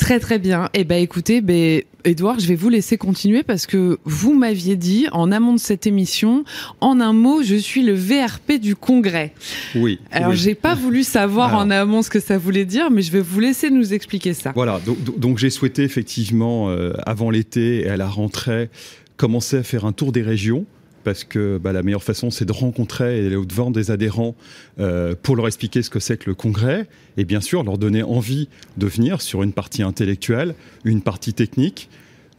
Très 0.00 0.18
très 0.18 0.38
bien. 0.38 0.70
Eh 0.72 0.84
ben 0.84 1.00
écoutez, 1.00 1.42
ben 1.42 1.82
Edouard, 2.04 2.40
je 2.40 2.48
vais 2.48 2.54
vous 2.54 2.70
laisser 2.70 2.96
continuer 2.96 3.42
parce 3.42 3.66
que 3.66 3.98
vous 4.04 4.32
m'aviez 4.32 4.74
dit 4.74 5.06
en 5.12 5.30
amont 5.30 5.52
de 5.52 5.60
cette 5.60 5.86
émission, 5.86 6.44
en 6.80 7.00
un 7.00 7.12
mot, 7.12 7.42
je 7.42 7.54
suis 7.54 7.82
le 7.82 7.92
VRP 7.92 8.58
du 8.60 8.74
Congrès. 8.74 9.34
Oui. 9.74 10.00
Alors 10.10 10.30
oui. 10.30 10.36
j'ai 10.36 10.54
pas 10.54 10.74
voulu 10.74 11.04
savoir 11.04 11.50
Alors, 11.50 11.60
en 11.60 11.70
amont 11.70 12.00
ce 12.00 12.08
que 12.08 12.18
ça 12.18 12.38
voulait 12.38 12.64
dire, 12.64 12.90
mais 12.90 13.02
je 13.02 13.12
vais 13.12 13.20
vous 13.20 13.40
laisser 13.40 13.70
nous 13.70 13.92
expliquer 13.92 14.32
ça. 14.32 14.52
Voilà. 14.54 14.80
Donc, 14.86 15.18
donc 15.18 15.38
j'ai 15.38 15.50
souhaité 15.50 15.82
effectivement 15.82 16.70
euh, 16.70 16.94
avant 17.04 17.28
l'été 17.28 17.82
et 17.82 17.88
à 17.90 17.98
la 17.98 18.08
rentrée 18.08 18.70
commencer 19.18 19.58
à 19.58 19.62
faire 19.62 19.84
un 19.84 19.92
tour 19.92 20.12
des 20.12 20.22
régions 20.22 20.64
parce 21.04 21.24
que 21.24 21.58
bah, 21.58 21.72
la 21.72 21.82
meilleure 21.82 22.02
façon, 22.02 22.30
c'est 22.30 22.44
de 22.44 22.52
rencontrer 22.52 23.22
et 23.22 23.26
aller 23.26 23.36
au-devant 23.36 23.70
des 23.70 23.90
adhérents 23.90 24.34
euh, 24.78 25.14
pour 25.20 25.36
leur 25.36 25.46
expliquer 25.46 25.82
ce 25.82 25.90
que 25.90 26.00
c'est 26.00 26.16
que 26.16 26.28
le 26.28 26.34
congrès 26.34 26.86
et 27.16 27.24
bien 27.24 27.40
sûr 27.40 27.62
leur 27.62 27.78
donner 27.78 28.02
envie 28.02 28.48
de 28.76 28.86
venir 28.86 29.20
sur 29.20 29.42
une 29.42 29.52
partie 29.52 29.82
intellectuelle, 29.82 30.54
une 30.84 31.02
partie 31.02 31.34
technique, 31.34 31.88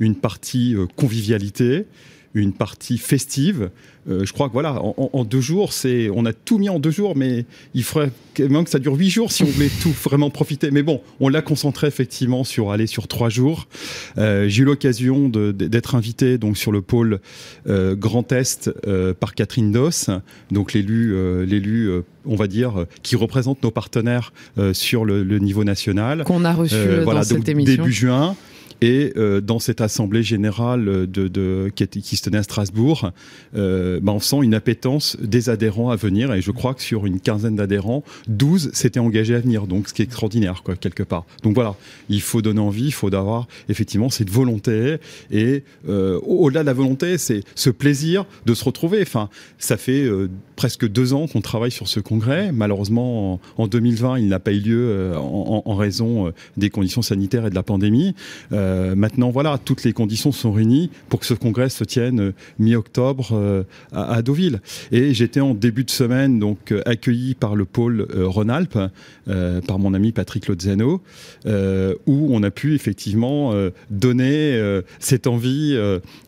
une 0.02 0.16
partie 0.16 0.76
euh, 0.76 0.88
convivialité, 0.98 1.86
une 2.34 2.54
partie 2.54 2.98
festive. 2.98 3.70
Euh, 4.10 4.26
je 4.26 4.34
crois 4.34 4.48
que 4.48 4.54
voilà, 4.54 4.82
en, 4.82 5.10
en 5.14 5.24
deux 5.24 5.42
jours, 5.42 5.74
c'est, 5.74 6.10
on 6.10 6.26
a 6.26 6.34
tout 6.34 6.58
mis 6.58 6.70
en 6.70 6.80
deux 6.80 6.90
jours, 6.90 7.16
mais 7.16 7.46
il 7.74 7.84
faudrait 7.84 8.12
même 8.40 8.64
que 8.64 8.70
ça 8.70 8.80
dure 8.80 8.96
huit 8.96 9.10
jours 9.10 9.32
si 9.32 9.44
on 9.44 9.48
voulait 9.48 9.70
tout 9.82 9.94
vraiment 10.04 10.30
profiter. 10.30 10.72
Mais 10.72 10.82
bon, 10.82 11.02
on 11.20 11.30
l'a 11.30 11.42
concentré 11.42 11.88
effectivement 11.88 12.44
sur 12.44 12.72
aller 12.72 12.88
sur 12.88 13.08
trois 13.08 13.30
jours. 13.30 13.68
Euh, 14.18 14.48
j'ai 14.48 14.64
eu 14.64 14.66
l'occasion 14.66 15.30
d'être 15.30 15.94
invité 15.94 16.38
donc 16.38 16.58
sur 16.58 16.72
le 16.72 16.82
pôle 16.82 17.20
euh, 17.68 17.96
Grand 17.96 18.32
Est 18.32 18.72
par 19.20 19.36
Catherine 19.36 19.72
Doss, 19.72 20.10
donc 20.50 20.74
l'élu, 20.74 21.46
l'élu, 21.46 21.92
on 22.26 22.36
va 22.36 22.48
dire, 22.48 22.86
qui 23.04 23.16
représente 23.16 23.62
nos 23.62 23.72
partenaires 23.72 24.34
sur 24.74 25.06
le, 25.06 25.24
le, 25.24 25.40
niveau 25.40 25.64
national. 25.64 26.24
Qu'on 26.24 26.46
a 26.46 26.54
reçu 26.54 26.76
dans 26.76 27.04
voilà, 27.04 27.24
cette 27.24 27.38
donc, 27.38 27.50
émission. 27.50 27.84
Début 27.84 27.92
juin. 27.94 28.36
Et 28.82 29.14
euh, 29.16 29.42
dans 29.42 29.60
cette 29.60 29.80
assemblée 29.80 30.24
générale 30.24 31.08
qui, 31.76 32.16
se 32.16 32.24
tenait 32.24 32.40
à 32.40 32.44
Strasbourg, 32.44 33.12
euh, 33.56 34.00
bah 34.02 34.12
on 34.12 34.20
sent 34.20 34.38
une 34.42 34.56
appétence 34.56 35.18
des 35.22 35.50
adhérents 35.50 35.92
à 35.92 35.96
venir. 35.96 36.34
Et 36.34 36.42
je 36.42 36.50
crois 36.50 36.74
que 36.74 36.82
sur 36.82 37.06
une 37.06 37.20
quinzaine 37.20 37.56
d'adhérents, 37.56 38.04
12 38.28 38.72
s'étaient 38.74 39.00
engagés 39.00 39.36
à 39.36 39.40
venir. 39.40 39.68
Donc, 39.68 39.88
ce 39.88 39.94
qui 39.94 40.02
est 40.02 40.06
extraordinaire, 40.06 40.64
quelque 40.80 41.04
part. 41.04 41.26
Donc 41.44 41.54
voilà, 41.54 41.76
il 42.10 42.22
faut 42.22 42.42
donner 42.42 42.60
envie, 42.60 42.86
il 42.86 42.94
faut 42.94 43.14
avoir 43.14 43.48
effectivement 43.70 44.10
cette 44.10 44.32
volonté. 44.32 44.98
Et 45.30 45.64
euh, 45.88 46.20
au-delà 46.22 46.62
de 46.62 46.66
la 46.66 46.74
volonté, 46.74 47.20
c'est 47.20 47.44
ce 47.54 47.70
plaisir 47.70 48.26
de 48.48 48.56
se 48.56 48.64
retrouver. 48.64 49.02
Enfin, 49.04 49.30
ça 49.60 49.78
fait 49.78 50.10
presque 50.56 50.88
deux 50.88 51.14
ans 51.14 51.28
qu'on 51.28 51.42
travaille 51.42 51.72
sur 51.72 51.88
ce 51.88 52.00
congrès. 52.00 52.52
Malheureusement, 52.52 53.34
en, 53.34 53.40
en 53.58 53.68
2020, 53.68 54.18
il 54.18 54.28
n'a 54.28 54.40
pas 54.40 54.54
eu 54.54 54.60
lieu 54.60 55.14
en, 55.16 55.76
raison 55.76 56.34
des 56.58 56.70
conditions 56.70 57.02
sanitaires 57.02 57.46
et 57.46 57.50
de 57.50 57.56
la 57.56 57.64
pandémie. 57.64 58.16
Maintenant, 58.96 59.30
voilà, 59.30 59.58
toutes 59.64 59.84
les 59.84 59.94
conditions 59.94 60.32
sont 60.32 60.52
réunies 60.52 60.90
pour 61.10 61.20
que 61.20 61.26
ce 61.26 61.34
congrès 61.34 61.70
se 61.70 61.84
tienne 61.84 62.20
euh, 62.20 62.34
mi-octobre 62.60 63.30
euh, 63.34 63.64
à, 63.92 64.16
à, 64.16 64.22
Deauville. 64.22 64.62
Et 64.92 65.14
j'étais 65.14 65.40
en 65.40 65.54
début 65.54 65.84
de 65.84 65.90
semaine 65.90 66.40
donc 66.40 66.72
euh, 66.72 66.82
accueilli 66.86 67.36
par 67.36 67.56
le 67.56 67.66
pôle 67.66 68.08
Rhône-Alpes, 68.12 68.78
par 69.68 69.80
mon 69.80 69.94
ami 69.94 70.12
Patrick 70.12 70.48
Lozano, 70.48 71.02
où 71.46 72.28
on 72.32 72.44
a 72.44 72.52
pu 72.52 72.76
effectivement 72.76 73.54
donner 73.90 74.82
cette 75.00 75.28
envie. 75.28 75.78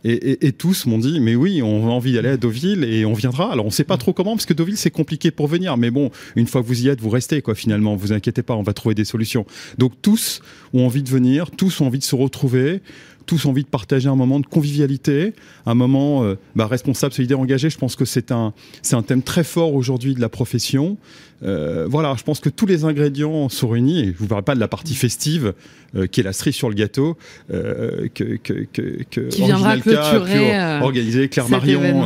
Et, 0.03 0.51
tous 0.53 0.85
m'ont 0.85 0.99
dit, 0.99 1.19
mais 1.19 1.35
oui, 1.35 1.61
on 1.61 1.87
a 1.87 1.91
envie 1.91 2.13
d'aller 2.13 2.29
à 2.29 2.37
Deauville 2.37 2.83
et 2.83 3.05
on 3.05 3.13
viendra. 3.13 3.51
Alors 3.51 3.65
on 3.65 3.69
ne 3.69 3.73
sait 3.73 3.83
pas 3.83 3.97
trop 3.97 4.13
comment, 4.13 4.35
parce 4.35 4.45
que 4.45 4.53
Deauville 4.53 4.77
c'est 4.77 4.91
compliqué 4.91 5.31
pour 5.31 5.47
venir. 5.47 5.75
Mais 5.77 5.91
bon, 5.91 6.11
une 6.35 6.47
fois 6.47 6.61
que 6.61 6.67
vous 6.67 6.83
y 6.83 6.89
êtes, 6.89 7.01
vous 7.01 7.09
restez 7.09 7.41
quoi. 7.41 7.55
Finalement, 7.55 7.95
vous 7.95 8.13
inquiétez 8.13 8.43
pas, 8.43 8.55
on 8.55 8.63
va 8.63 8.73
trouver 8.73 8.95
des 8.95 9.05
solutions. 9.05 9.45
Donc 9.77 9.93
tous 10.01 10.41
ont 10.73 10.85
envie 10.85 11.03
de 11.03 11.09
venir, 11.09 11.51
tous 11.51 11.81
ont 11.81 11.87
envie 11.87 11.99
de 11.99 12.03
se 12.03 12.15
retrouver 12.15 12.32
retrouver 12.33 12.81
tous 13.25 13.45
envie 13.45 13.63
de 13.63 13.67
partager 13.69 14.09
un 14.09 14.15
moment 14.15 14.39
de 14.39 14.45
convivialité, 14.45 15.33
un 15.65 15.75
moment 15.75 16.23
euh, 16.23 16.35
bah, 16.55 16.67
responsable, 16.67 17.13
solidaire, 17.13 17.39
engagé. 17.39 17.69
Je 17.69 17.77
pense 17.77 17.95
que 17.95 18.05
c'est 18.05 18.31
un, 18.31 18.53
c'est 18.81 18.95
un 18.95 19.03
thème 19.03 19.23
très 19.23 19.43
fort 19.43 19.73
aujourd'hui 19.73 20.13
de 20.13 20.21
la 20.21 20.29
profession. 20.29 20.97
Euh, 21.43 21.87
voilà, 21.89 22.15
je 22.17 22.23
pense 22.23 22.39
que 22.39 22.47
tous 22.47 22.65
les 22.65 22.85
ingrédients 22.85 23.49
sont 23.49 23.67
réunis. 23.67 23.99
Et 23.99 24.05
je 24.13 24.17
vous 24.17 24.27
parle 24.27 24.43
pas 24.43 24.55
de 24.55 24.59
la 24.61 24.69
partie 24.69 24.95
festive, 24.95 25.53
euh, 25.95 26.07
qui 26.07 26.21
est 26.21 26.23
la 26.23 26.31
cerise 26.31 26.55
sur 26.55 26.69
le 26.69 26.75
gâteau, 26.75 27.17
que, 27.49 28.07
que, 28.37 28.65
que, 28.71 29.03
que 29.11 29.21
qui 29.27 29.43
viendra 29.43 29.77
clôturer 29.77 30.55
a 30.55 30.79
pu 30.79 30.83
organiser. 30.85 31.27
Claire 31.27 31.49
Marion 31.49 32.05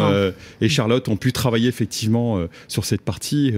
et 0.62 0.70
Charlotte 0.70 1.08
ont 1.08 1.18
pu 1.18 1.32
travailler 1.34 1.68
effectivement 1.68 2.40
sur 2.68 2.86
cette 2.86 3.02
partie. 3.02 3.54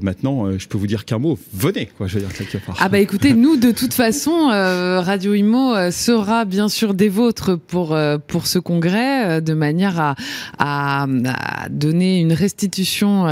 maintenant, 0.00 0.56
je 0.58 0.66
peux 0.68 0.78
vous 0.78 0.86
dire 0.86 1.04
qu'un 1.04 1.18
mot. 1.18 1.38
Venez, 1.52 1.86
quoi. 1.86 2.06
Je 2.06 2.14
veux 2.14 2.20
dire 2.20 2.32
quelque 2.32 2.64
part. 2.64 2.76
Ah 2.80 2.88
bah 2.88 2.98
écoutez, 2.98 3.34
nous 3.34 3.56
de 3.56 3.72
toute 3.72 3.94
façon, 3.94 4.46
Radio 4.48 5.34
Imo 5.34 5.74
sera 5.90 6.44
bien 6.44 6.68
sûr 6.68 6.94
des 6.96 7.08
vôtres 7.08 7.58
pour 7.58 7.96
pour 8.26 8.46
ce 8.46 8.58
congrès, 8.58 9.40
de 9.40 9.54
manière 9.54 10.00
à, 10.00 10.14
à, 10.58 11.04
à 11.04 11.68
donner 11.68 12.20
une 12.20 12.32
restitution 12.32 13.26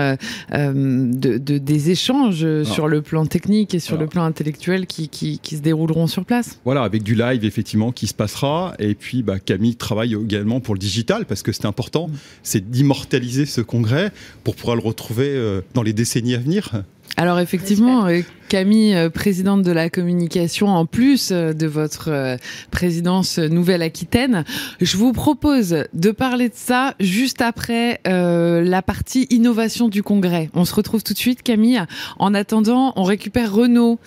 de, 0.52 1.38
de 1.38 1.59
des 1.59 1.90
échanges 1.90 2.44
Alors, 2.44 2.66
sur 2.66 2.88
le 2.88 3.02
plan 3.02 3.26
technique 3.26 3.75
et 3.75 3.78
sur 3.78 3.94
alors, 3.94 4.02
le 4.02 4.09
plan 4.09 4.25
intellectuel 4.25 4.87
qui, 4.87 5.09
qui, 5.09 5.38
qui, 5.38 5.56
se 5.56 5.62
dérouleront 5.62 6.06
sur 6.06 6.25
place. 6.25 6.59
Voilà, 6.64 6.83
avec 6.83 7.02
du 7.02 7.14
live 7.14 7.44
effectivement 7.44 7.92
qui 7.92 8.06
se 8.06 8.14
passera. 8.14 8.75
Et 8.78 8.94
puis 8.94 9.23
bah, 9.23 9.38
Camille 9.38 9.76
travaille 9.76 10.14
également 10.14 10.61
pour 10.61 10.75
le 10.75 10.78
digital 10.80 11.26
parce 11.26 11.42
que 11.42 11.52
c'est 11.52 11.66
important, 11.66 12.09
mmh. 12.09 12.12
c'est 12.42 12.71
d'immortaliser 12.71 13.47
ce 13.47 13.61
congrès 13.61 14.12
pour 14.42 14.56
pouvoir 14.56 14.76
le 14.76 14.83
retrouver 14.83 15.28
euh, 15.28 15.61
dans 15.75 15.83
les 15.83 15.92
décennies 15.92 16.35
à 16.35 16.38
venir. 16.38 16.85
Alors 17.16 17.38
effectivement, 17.38 18.06
euh, 18.06 18.23
Camille, 18.49 18.94
euh, 18.94 19.09
présidente 19.09 19.62
de 19.62 19.71
la 19.71 19.88
communication, 19.88 20.68
en 20.68 20.85
plus 20.85 21.30
euh, 21.30 21.52
de 21.52 21.66
votre 21.66 22.37
présidence 22.71 23.38
Nouvelle-Aquitaine, 23.38 24.44
je 24.80 24.97
vous 24.97 25.12
propose 25.12 25.85
de 25.92 26.11
parler 26.11 26.49
de 26.49 26.54
ça 26.56 26.94
juste 26.99 27.40
après 27.40 28.00
euh, 28.06 28.62
la 28.62 28.83
partie 28.83 29.26
innovation 29.30 29.88
du 29.88 30.02
congrès. 30.02 30.50
On 30.54 30.64
se 30.64 30.75
retrouve 30.75 31.04
tout 31.04 31.12
de 31.12 31.18
suite, 31.18 31.42
Camille. 31.42 31.83
En 32.18 32.35
attendant, 32.35 32.92
on 32.97 33.04
récupère 33.04 33.52
Renaud. 33.52 33.99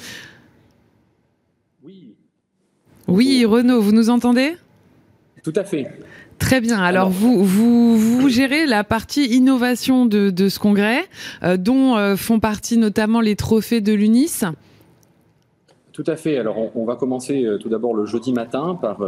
Oui. 1.84 2.14
Oui, 3.08 3.46
Renaud, 3.46 3.82
vous 3.82 3.94
nous 3.94 4.10
entendez? 4.10 4.58
Tout 5.44 5.54
à 5.56 5.64
fait. 5.64 5.88
Très 6.40 6.62
bien. 6.62 6.78
Alors, 6.78 7.08
Alors 7.08 7.10
vous, 7.10 7.44
vous, 7.44 7.98
vous 7.98 8.30
gérez 8.30 8.66
la 8.66 8.84
partie 8.84 9.26
innovation 9.26 10.06
de, 10.06 10.30
de 10.30 10.50
ce 10.50 10.60
congrès, 10.60 11.04
euh, 11.44 11.58
dont 11.58 11.98
euh, 11.98 12.16
font 12.16 12.40
partie 12.40 12.78
notamment 12.78 13.22
les 13.22 13.36
trophées 13.36 13.82
de 13.82 13.94
l'UNIS. 13.94 14.44
Tout 15.94 16.04
à 16.06 16.16
fait. 16.16 16.38
Alors 16.38 16.58
on, 16.58 16.72
on 16.76 16.86
va 16.86 16.96
commencer 16.96 17.44
euh, 17.44 17.58
tout 17.58 17.70
d'abord 17.70 17.94
le 17.94 18.06
jeudi 18.06 18.34
matin 18.34 18.78
par 18.80 19.00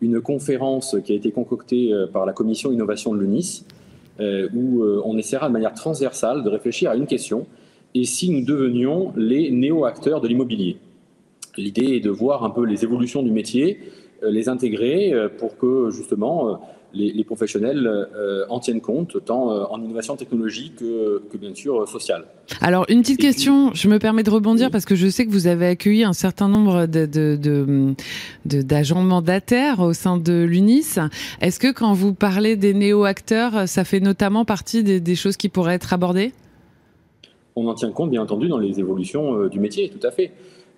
une 0.00 0.20
conférence 0.20 0.96
qui 1.04 1.12
a 1.12 1.14
été 1.16 1.30
concoctée 1.30 1.92
par 2.12 2.24
la 2.24 2.32
commission 2.32 2.72
innovation 2.72 3.12
de 3.14 3.20
l'UNIS, 3.20 3.66
où 4.54 4.82
on 5.04 5.18
essaiera 5.18 5.48
de 5.48 5.52
manière 5.52 5.74
transversale 5.74 6.42
de 6.42 6.48
réfléchir 6.48 6.90
à 6.90 6.96
une 6.96 7.06
question 7.06 7.46
et 7.94 8.04
si 8.04 8.30
nous 8.30 8.42
devenions 8.42 9.12
les 9.16 9.50
néo-acteurs 9.50 10.22
de 10.22 10.28
l'immobilier? 10.28 10.78
l'idée 11.56 11.96
est 11.96 12.00
de 12.00 12.10
voir 12.10 12.44
un 12.44 12.50
peu 12.50 12.64
les 12.64 12.84
évolutions 12.84 13.22
du 13.22 13.30
métier, 13.30 13.80
les 14.22 14.48
intégrer 14.48 15.14
pour 15.38 15.56
que 15.56 15.90
justement 15.90 16.60
les, 16.92 17.24
professionnels 17.24 17.86
euh, 17.86 18.44
en 18.48 18.60
tiennent 18.60 18.80
compte, 18.80 19.24
tant 19.24 19.50
euh, 19.50 19.64
en 19.70 19.82
innovation 19.82 20.16
technologique 20.16 20.76
que, 20.78 21.36
bien 21.36 21.54
sûr 21.54 21.88
sociale. 21.88 22.24
Alors 22.60 22.84
une 22.88 23.02
petite 23.02 23.20
question, 23.20 23.72
je 23.74 23.88
me 23.88 23.98
permets 23.98 24.22
de 24.22 24.30
rebondir 24.30 24.70
parce 24.70 24.84
que 24.84 24.94
je 24.94 25.08
sais 25.08 25.26
que 25.26 25.30
vous 25.30 25.46
avez 25.46 25.66
accueilli 25.66 26.04
un 26.04 26.12
certain 26.12 26.48
nombre 26.48 26.86
d'agents 28.44 29.02
mandataires 29.02 29.80
au 29.80 29.92
sein 29.92 30.16
de 30.16 30.42
l'UNIS. 30.42 30.98
Est-ce 31.40 31.58
que 31.58 31.72
quand 31.72 31.92
vous 31.92 32.14
parlez 32.14 32.56
des 32.56 32.74
néo-acteurs, 32.74 33.68
ça 33.68 33.84
fait 33.84 34.00
notamment 34.00 34.44
partie 34.44 34.82
des, 34.82 35.14
choses 35.14 35.36
qui 35.36 35.48
pourraient 35.48 35.74
être 35.74 35.92
abordées? 35.92 36.32
On 37.56 37.66
en 37.66 37.74
tient 37.74 37.90
compte 37.90 38.10
bien 38.10 38.22
entendu 38.22 38.48
dans 38.48 38.58
les 38.58 38.78
évolutions 38.78 39.36
euh, 39.36 39.48
du 39.48 39.58
métier, 39.58 39.90
tout 39.90 40.04
à 40.06 40.10
fait. 40.10 40.32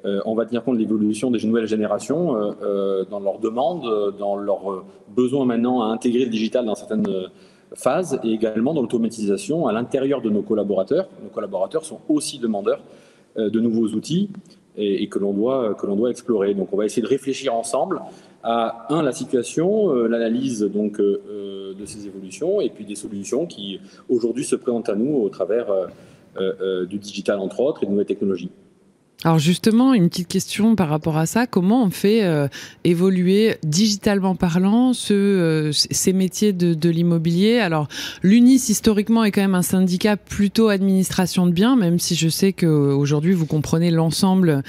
Euh, 0.05 0.21
on 0.25 0.35
va 0.35 0.47
tenir 0.47 0.65
compte 0.65 0.77
de 0.77 0.81
l'évolution 0.81 1.31
des 1.31 1.45
nouvelles 1.47 1.67
générations 1.67 2.37
euh, 2.37 2.53
euh, 2.63 3.05
dans 3.09 3.21
leurs 3.21 3.39
demandes, 3.39 4.15
dans 4.19 4.37
leurs 4.37 4.85
besoins 5.09 5.45
maintenant 5.45 5.83
à 5.83 5.87
intégrer 5.87 6.25
le 6.25 6.31
digital 6.31 6.65
dans 6.65 6.75
certaines 6.75 7.07
phases 7.75 8.19
et 8.25 8.31
également 8.31 8.75
dans 8.75 8.83
l'automatisation 8.83 9.67
à 9.67 9.73
l'intérieur 9.73 10.21
de 10.21 10.31
nos 10.31 10.43
collaborateurs. 10.43 11.09
Nos 11.23 11.31
collaborateurs 11.31 11.85
sont 11.85 12.01
aussi 12.09 12.39
demandeurs 12.39 12.81
de 13.37 13.61
nouveaux 13.61 13.89
outils 13.89 14.29
et, 14.77 15.09
que 15.09 15.19
l'on 15.19 15.33
doit, 15.33 16.11
explorer. 16.11 16.55
Donc 16.55 16.69
on 16.73 16.77
va 16.77 16.85
essayer 16.85 17.03
de 17.03 17.09
réfléchir 17.09 17.55
ensemble 17.55 18.03
à, 18.43 18.87
un, 18.91 19.03
la 19.03 19.13
situation, 19.13 19.95
l'analyse 19.95 20.61
de 20.61 21.87
ces 21.87 22.07
évolutions 22.07 22.61
et 22.61 22.69
puis 22.69 22.85
des 22.85 22.95
solutions 22.95 23.47
qui 23.47 23.81
aujourd'hui 24.11 24.45
se 24.45 24.57
présentent 24.57 24.91
à 24.91 24.95
nous 24.95 25.17
au 25.17 25.31
travers 25.31 25.69
du 26.89 26.99
digital 26.99 27.39
entre 27.39 27.61
autres 27.61 27.83
et 27.85 27.87
de 27.87 27.91
nouvelles 27.91 28.07
technologies. 28.07 28.51
Alors 29.25 29.39
justement, 29.39 29.95
une 29.95 30.09
petite 30.09 30.27
question 30.27 30.75
par 30.75 30.89
rapport 30.89 31.17
à 31.17 31.27
ça. 31.27 31.47
Comment 31.47 31.85
on 31.85 31.91
fait 31.91 32.25
euh, 32.25 32.49
évoluer 32.83 33.55
digitalement 33.63 34.35
parlant 34.35 34.93
ce, 34.95 35.13
euh, 35.13 35.71
ces 35.73 36.13
métiers 36.13 36.53
de, 36.53 36.75
de 36.75 36.91
l'immobilier? 36.91 37.59
Alors 37.59 37.87
l'UNIS 38.25 38.69
historiquement 38.69 39.23
est 39.23 39.31
quand 39.31 39.43
même 39.43 39.55
un 39.55 39.63
syndicat 39.63 40.17
plutôt 40.17 40.71
administration 40.71 41.47
de 41.47 41.53
biens, 41.53 41.77
même 41.77 42.01
si 42.01 42.17
je 42.17 42.29
sais 42.29 42.53
qu'aujourd'hui 42.53 43.33
vous 43.33 43.47
comprenez 43.47 43.93
l'ensemble 43.93 44.63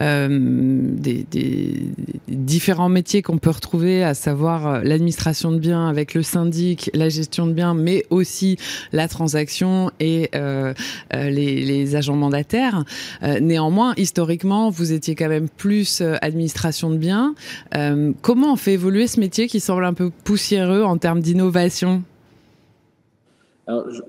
euh, 0.00 0.28
des, 0.30 1.26
des, 1.30 1.74
différents 2.28 2.88
métiers 2.88 3.20
qu'on 3.20 3.36
peut 3.36 3.50
retrouver, 3.50 4.04
à 4.04 4.14
savoir 4.14 4.82
l'administration 4.84 5.52
de 5.52 5.58
biens 5.58 5.86
avec 5.86 6.14
le 6.14 6.22
syndic, 6.22 6.90
la 6.94 7.10
gestion 7.10 7.46
de 7.46 7.52
biens, 7.52 7.74
mais 7.74 8.06
aussi 8.08 8.56
la 8.92 9.06
transaction 9.06 9.90
et 10.00 10.30
les, 11.12 11.64
les, 11.64 11.96
agents 11.96 12.16
mandataires. 12.16 12.84
néanmoins, 13.40 13.94
historiquement, 13.98 14.70
vous 14.70 14.92
étiez 14.92 15.14
quand 15.14 15.28
même 15.28 15.48
plus 15.48 16.00
euh, 16.00 16.14
administration 16.22 16.90
de 16.90 16.96
biens. 16.96 17.34
Euh, 17.74 18.12
comment 18.22 18.52
on 18.52 18.56
fait 18.56 18.74
évoluer 18.74 19.06
ce 19.06 19.20
métier 19.20 19.48
qui 19.48 19.60
semble 19.60 19.84
un 19.84 19.94
peu 19.94 20.10
poussiéreux 20.24 20.82
en 20.82 20.96
termes 20.98 21.20
d'innovation? 21.20 22.02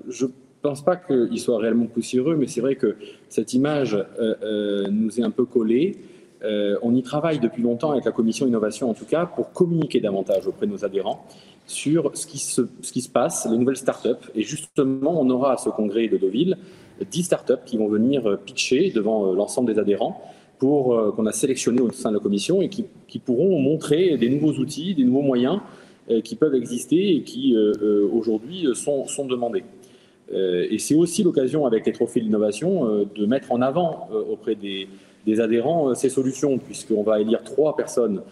Je 0.08 0.24
ne 0.24 0.30
pense 0.62 0.82
pas 0.82 0.96
qu'il 0.96 1.38
soit 1.38 1.58
réellement 1.58 1.86
poussiéreux, 1.86 2.36
mais 2.36 2.46
c'est 2.46 2.62
vrai 2.62 2.76
que 2.76 2.96
cette 3.28 3.52
image 3.52 3.94
euh, 4.18 4.86
nous 4.90 5.20
est 5.20 5.22
un 5.22 5.30
peu 5.30 5.44
collée. 5.44 5.98
on 6.82 6.94
y 6.94 7.02
travaille 7.02 7.40
depuis 7.40 7.62
longtemps 7.62 7.90
avec 7.90 8.06
la 8.06 8.12
commission 8.12 8.46
innovation, 8.46 8.88
en 8.88 8.94
tout 8.94 9.04
cas, 9.04 9.26
pour 9.26 9.52
communiquer 9.52 10.00
davantage 10.00 10.46
auprès 10.46 10.66
de 10.66 10.72
nos 10.72 10.82
adhérents 10.82 11.26
sur 11.66 12.10
ce 12.14 12.26
qui 12.26 12.38
se, 12.38 12.62
ce 12.80 12.92
qui 12.92 13.02
se 13.02 13.08
passe, 13.08 13.46
les 13.50 13.58
nouvelles 13.58 13.76
startups. 13.76 14.26
Et 14.34 14.42
justement, 14.42 15.20
on 15.20 15.28
aura 15.28 15.52
à 15.52 15.56
ce 15.56 15.68
congrès 15.68 16.08
de 16.08 16.16
Deauville 16.16 16.56
10 17.04 17.22
startups 17.22 17.64
qui 17.64 17.76
vont 17.76 17.88
venir 17.88 18.26
euh, 18.26 18.36
pitcher 18.36 18.90
devant 18.94 19.26
euh, 19.26 19.34
l'ensemble 19.34 19.72
des 19.72 19.78
adhérents 19.78 20.22
pour 20.58 20.94
euh, 20.94 21.12
qu'on 21.12 21.26
a 21.26 21.32
sélectionné 21.32 21.80
au 21.80 21.90
sein 21.90 22.10
de 22.10 22.16
la 22.16 22.20
commission 22.20 22.60
et 22.60 22.68
qui, 22.68 22.84
pourront 23.24 23.58
montrer 23.58 24.16
des 24.16 24.28
nouveaux 24.28 24.52
outils, 24.52 24.94
des 24.94 25.04
nouveaux 25.04 25.22
moyens 25.22 25.60
qui 26.24 26.34
peuvent 26.34 26.56
exister 26.56 27.16
et 27.16 27.22
qui 27.22 27.56
aujourd'hui 28.12 28.66
sont, 28.74 29.06
demandés. 29.26 29.62
et 30.32 30.78
c'est 30.78 30.96
aussi 30.96 31.22
l'occasion 31.22 31.66
avec 31.66 31.86
les 31.86 31.92
trophées 31.92 32.18
de 32.18 32.24
l'innovation 32.24 33.06
de 33.14 33.26
mettre 33.26 33.52
en 33.52 33.60
avant 33.62 34.08
auprès 34.28 34.56
des, 34.56 34.88
des 35.24 35.40
adhérents 35.40 35.94
ces 35.94 36.08
solutions, 36.08 36.58
puisqu'on 36.58 37.04
va 37.04 37.20
élire 37.20 37.44
trois 37.44 37.76
personnes, 37.76 38.22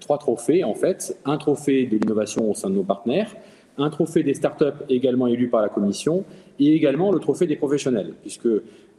trois 0.00 0.18
trophées 0.18 0.62
en 0.62 0.74
fait, 0.74 1.18
un 1.24 1.36
trophée 1.36 1.86
de 1.86 1.96
l'innovation 1.96 2.48
au 2.48 2.54
sein 2.54 2.70
de 2.70 2.76
nos 2.76 2.84
partenaires, 2.84 3.34
un 3.78 3.90
trophée 3.90 4.22
des 4.22 4.34
startups 4.34 4.84
également 4.88 5.26
élu 5.26 5.48
par 5.48 5.62
la 5.62 5.68
commission 5.68 6.24
et 6.58 6.74
également 6.74 7.10
le 7.10 7.18
trophée 7.18 7.46
des 7.46 7.56
professionnels, 7.56 8.14
puisque, 8.22 8.48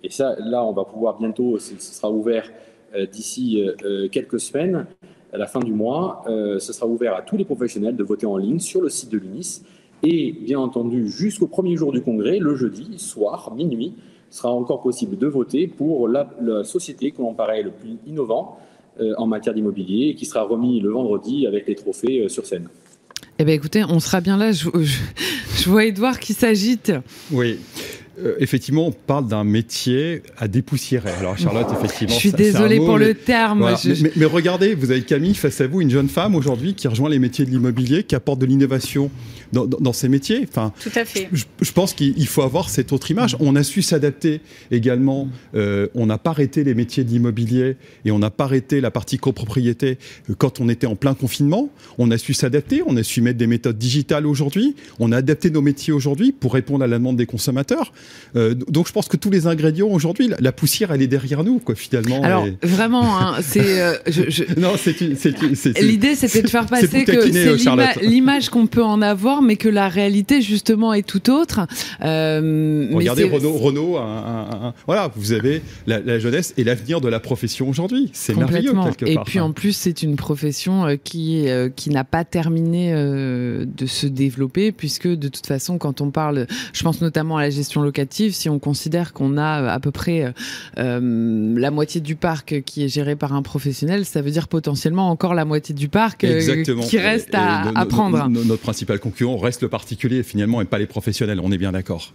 et 0.03 0.09
ça, 0.09 0.35
là, 0.39 0.63
on 0.63 0.73
va 0.73 0.85
pouvoir 0.85 1.17
bientôt, 1.17 1.57
ce 1.57 1.77
sera 1.79 2.09
ouvert 2.09 2.51
euh, 2.95 3.05
d'ici 3.05 3.61
euh, 3.61 3.73
euh, 3.83 4.07
quelques 4.09 4.39
semaines, 4.39 4.85
à 5.33 5.37
la 5.37 5.47
fin 5.47 5.59
du 5.59 5.73
mois, 5.73 6.23
ce 6.27 6.71
sera 6.71 6.87
ouvert 6.87 7.13
à 7.13 7.21
tous 7.21 7.35
les 7.35 7.43
professionnels 7.43 7.97
de 7.97 8.03
voter 8.05 8.25
en 8.25 8.37
ligne 8.37 8.59
sur 8.59 8.79
le 8.81 8.87
site 8.87 9.11
de 9.11 9.17
l'UNIS. 9.17 9.63
Et 10.01 10.31
bien 10.31 10.59
entendu, 10.59 11.09
jusqu'au 11.09 11.47
premier 11.47 11.75
jour 11.75 11.91
du 11.91 12.01
congrès, 12.01 12.39
le 12.39 12.55
jeudi 12.55 12.97
soir, 12.97 13.53
minuit, 13.53 13.95
sera 14.29 14.53
encore 14.53 14.81
possible 14.81 15.17
de 15.17 15.27
voter 15.27 15.67
pour 15.67 16.07
la, 16.07 16.29
société 16.63 17.11
que 17.11 17.21
l'on 17.21 17.33
paraît 17.33 17.63
le 17.63 17.71
plus 17.71 17.97
innovant 18.07 18.59
en 19.17 19.27
matière 19.27 19.53
d'immobilier 19.53 20.15
qui 20.15 20.25
sera 20.25 20.43
remis 20.43 20.79
le 20.79 20.91
vendredi 20.91 21.45
avec 21.47 21.67
les 21.67 21.75
trophées 21.75 22.29
sur 22.29 22.45
scène. 22.45 22.69
Eh 23.37 23.43
bien, 23.43 23.53
écoutez, 23.53 23.83
on 23.83 23.99
sera 23.99 24.21
bien 24.21 24.37
là. 24.37 24.51
Je, 24.51 25.69
vois 25.69 25.85
Edouard 25.85 26.19
qui 26.19 26.33
s'agite. 26.33 26.93
Oui. 27.31 27.59
Euh, 28.17 28.35
effectivement, 28.39 28.87
on 28.87 28.91
parle 28.91 29.27
d'un 29.27 29.43
métier 29.43 30.23
à 30.37 30.47
dépoussiérer. 30.47 31.09
Alors, 31.19 31.37
Charlotte, 31.37 31.67
effectivement. 31.77 32.13
Je 32.13 32.19
suis 32.19 32.31
désolée 32.31 32.77
pour 32.77 32.97
le 32.97 33.13
terme. 33.13 33.75
Mais, 34.15 34.25
regardez, 34.25 34.73
vous 34.73 34.91
avez 34.91 35.01
Camille 35.01 35.35
face 35.35 35.59
à 35.59 35.67
vous, 35.67 35.81
une 35.81 35.89
jeune 35.89 36.07
femme 36.07 36.33
aujourd'hui 36.33 36.75
qui 36.75 36.87
rejoint 36.87 37.09
les 37.09 37.19
métiers 37.19 37.43
de 37.43 37.49
l'immobilier, 37.49 38.03
qui 38.03 38.15
apporte 38.15 38.39
de 38.39 38.45
l'innovation 38.45 39.11
dans, 39.53 39.93
ces 39.93 40.09
métiers. 40.09 40.45
Enfin, 40.47 40.73
Tout 40.81 40.91
à 40.95 41.05
fait. 41.05 41.29
Je, 41.31 41.71
pense 41.71 41.93
qu'il 41.93 42.27
faut 42.27 42.41
avoir 42.41 42.69
cette 42.69 42.93
autre 42.93 43.11
image. 43.11 43.35
On 43.39 43.55
a 43.55 43.63
su 43.63 43.81
s'adapter 43.81 44.41
également. 44.71 45.27
Euh, 45.55 45.87
on 45.95 46.05
n'a 46.05 46.17
pas 46.17 46.31
arrêté 46.31 46.63
les 46.63 46.73
métiers 46.73 47.03
d'immobilier 47.03 47.77
et 48.05 48.11
on 48.11 48.19
n'a 48.19 48.29
pas 48.29 48.45
arrêté 48.45 48.81
la 48.81 48.91
partie 48.91 49.17
copropriété 49.17 49.97
euh, 50.29 50.35
quand 50.37 50.59
on 50.59 50.69
était 50.69 50.87
en 50.87 50.95
plein 50.95 51.13
confinement. 51.13 51.69
On 51.97 52.11
a 52.11 52.17
su 52.17 52.33
s'adapter. 52.33 52.81
On 52.85 52.97
a 52.97 53.03
su 53.03 53.21
mettre 53.21 53.37
des 53.37 53.47
méthodes 53.47 53.77
digitales 53.77 54.25
aujourd'hui. 54.25 54.75
On 54.99 55.11
a 55.11 55.17
adapté 55.17 55.49
nos 55.49 55.61
métiers 55.61 55.93
aujourd'hui 55.93 56.31
pour 56.31 56.53
répondre 56.53 56.83
à 56.83 56.87
la 56.87 56.97
demande 56.97 57.17
des 57.17 57.25
consommateurs. 57.25 57.93
Euh, 58.35 58.53
donc 58.53 58.87
je 58.87 58.93
pense 58.93 59.07
que 59.07 59.17
tous 59.17 59.29
les 59.29 59.47
ingrédients 59.47 59.87
aujourd'hui, 59.87 60.29
la, 60.39 60.51
poussière, 60.51 60.91
elle 60.91 61.01
est 61.01 61.07
derrière 61.07 61.43
nous, 61.43 61.59
quoi, 61.59 61.75
finalement. 61.75 62.23
Alors 62.23 62.47
vraiment, 62.61 63.19
hein, 63.19 63.37
c'est. 63.41 64.57
non, 64.57 64.73
c'est. 64.77 64.99
L'idée, 65.81 66.15
c'était 66.15 66.41
de 66.41 66.49
faire 66.49 66.65
passer 66.65 67.03
que 67.05 67.21
c'est 67.21 68.01
l'image 68.01 68.49
qu'on 68.49 68.67
peut 68.67 68.83
en 68.83 69.01
avoir 69.01 69.34
mais 69.41 69.55
que 69.55 69.69
la 69.69 69.89
réalité 69.89 70.41
justement 70.41 70.93
est 70.93 71.05
tout 71.07 71.29
autre. 71.31 71.67
Euh, 72.03 72.89
Regardez 72.93 73.23
Renault, 73.25 73.53
Renault 73.53 73.99
voilà, 74.85 75.11
vous 75.15 75.33
avez 75.33 75.61
la, 75.87 76.19
jeunesse 76.19 76.53
et 76.57 76.63
l'avenir 76.63 77.01
de 77.01 77.09
la 77.09 77.19
profession 77.19 77.69
aujourd'hui. 77.69 78.09
C'est 78.13 78.35
merveilleux 78.35 78.73
quelque 78.73 79.13
part. 79.13 79.23
Et 79.23 79.25
puis 79.25 79.39
en 79.39 79.51
plus, 79.51 79.73
c'est 79.73 80.03
une 80.03 80.15
profession 80.15 80.85
euh, 80.85 80.95
qui 81.01 81.47
euh, 81.49 81.69
qui 81.69 81.89
n'a 81.89 82.03
pas 82.03 82.23
terminé 82.23 82.93
de 82.93 83.85
se 83.85 84.07
développer 84.07 84.71
puisque 84.71 85.07
de 85.07 85.27
toute 85.27 85.47
façon, 85.47 85.77
quand 85.77 86.01
on 86.01 86.11
parle, 86.11 86.47
je 86.73 86.83
pense 86.83 87.01
notamment 87.01 87.37
à 87.37 87.41
la 87.41 87.49
gestion 87.49 87.81
locative, 87.81 88.33
si 88.33 88.49
on 88.49 88.59
considère 88.59 89.13
qu'on 89.13 89.37
a 89.37 89.71
à 89.71 89.79
peu 89.79 89.91
près 89.91 90.33
la 90.77 91.71
moitié 91.71 92.01
du 92.01 92.15
parc 92.15 92.61
qui 92.65 92.83
est 92.83 92.87
géré 92.87 93.15
par 93.15 93.33
un 93.33 93.41
professionnel, 93.41 94.05
ça 94.05 94.21
veut 94.21 94.31
dire 94.31 94.47
potentiellement 94.47 95.09
encore 95.09 95.33
la 95.33 95.45
moitié 95.45 95.75
du 95.75 95.89
parc 95.89 96.25
qui 96.87 96.97
reste 96.97 97.33
à, 97.33 97.71
à, 97.75 97.85
prendre. 97.85 98.27
Notre 98.29 98.61
principal 98.61 98.99
concurrent 98.99 99.24
reste 99.37 99.63
le 99.63 99.69
particulier 99.69 100.23
finalement 100.23 100.61
et 100.61 100.65
pas 100.65 100.77
les 100.77 100.85
professionnels. 100.85 101.39
On 101.43 101.51
est 101.51 101.57
bien 101.57 101.71
d'accord. 101.71 102.13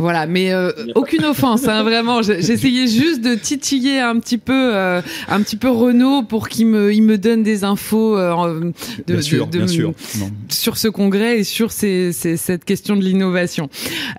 Voilà, 0.00 0.26
mais 0.26 0.52
euh, 0.52 0.72
aucune 0.94 1.26
offense, 1.26 1.68
hein, 1.68 1.82
vraiment. 1.82 2.22
J'essayais 2.22 2.86
juste 2.86 3.20
de 3.20 3.34
titiller 3.34 4.00
un 4.00 4.18
petit 4.18 4.38
peu, 4.38 4.74
euh, 4.74 5.02
un 5.28 5.42
petit 5.42 5.56
peu 5.56 5.68
Renault 5.68 6.22
pour 6.22 6.48
qu'il 6.48 6.68
me, 6.68 6.94
il 6.94 7.02
me 7.02 7.18
donne 7.18 7.42
des 7.42 7.64
infos 7.64 8.16
euh, 8.16 8.72
de, 9.06 9.12
bien 9.12 9.20
sûr, 9.20 9.46
bien 9.46 9.66
sûr. 9.66 9.92
sur 10.48 10.78
ce 10.78 10.88
congrès 10.88 11.40
et 11.40 11.44
sur 11.44 11.70
ces, 11.70 12.12
ces, 12.12 12.38
cette 12.38 12.64
question 12.64 12.96
de 12.96 13.02
l'innovation. 13.02 13.68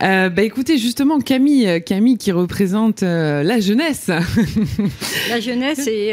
Euh, 0.03 0.29
bah 0.29 0.43
écoutez, 0.43 0.77
justement, 0.77 1.19
Camille, 1.19 1.81
Camille 1.83 2.17
qui 2.17 2.31
représente 2.31 3.01
la 3.01 3.59
jeunesse. 3.59 4.11
la 5.29 5.39
jeunesse 5.39 5.87
et, 5.87 6.09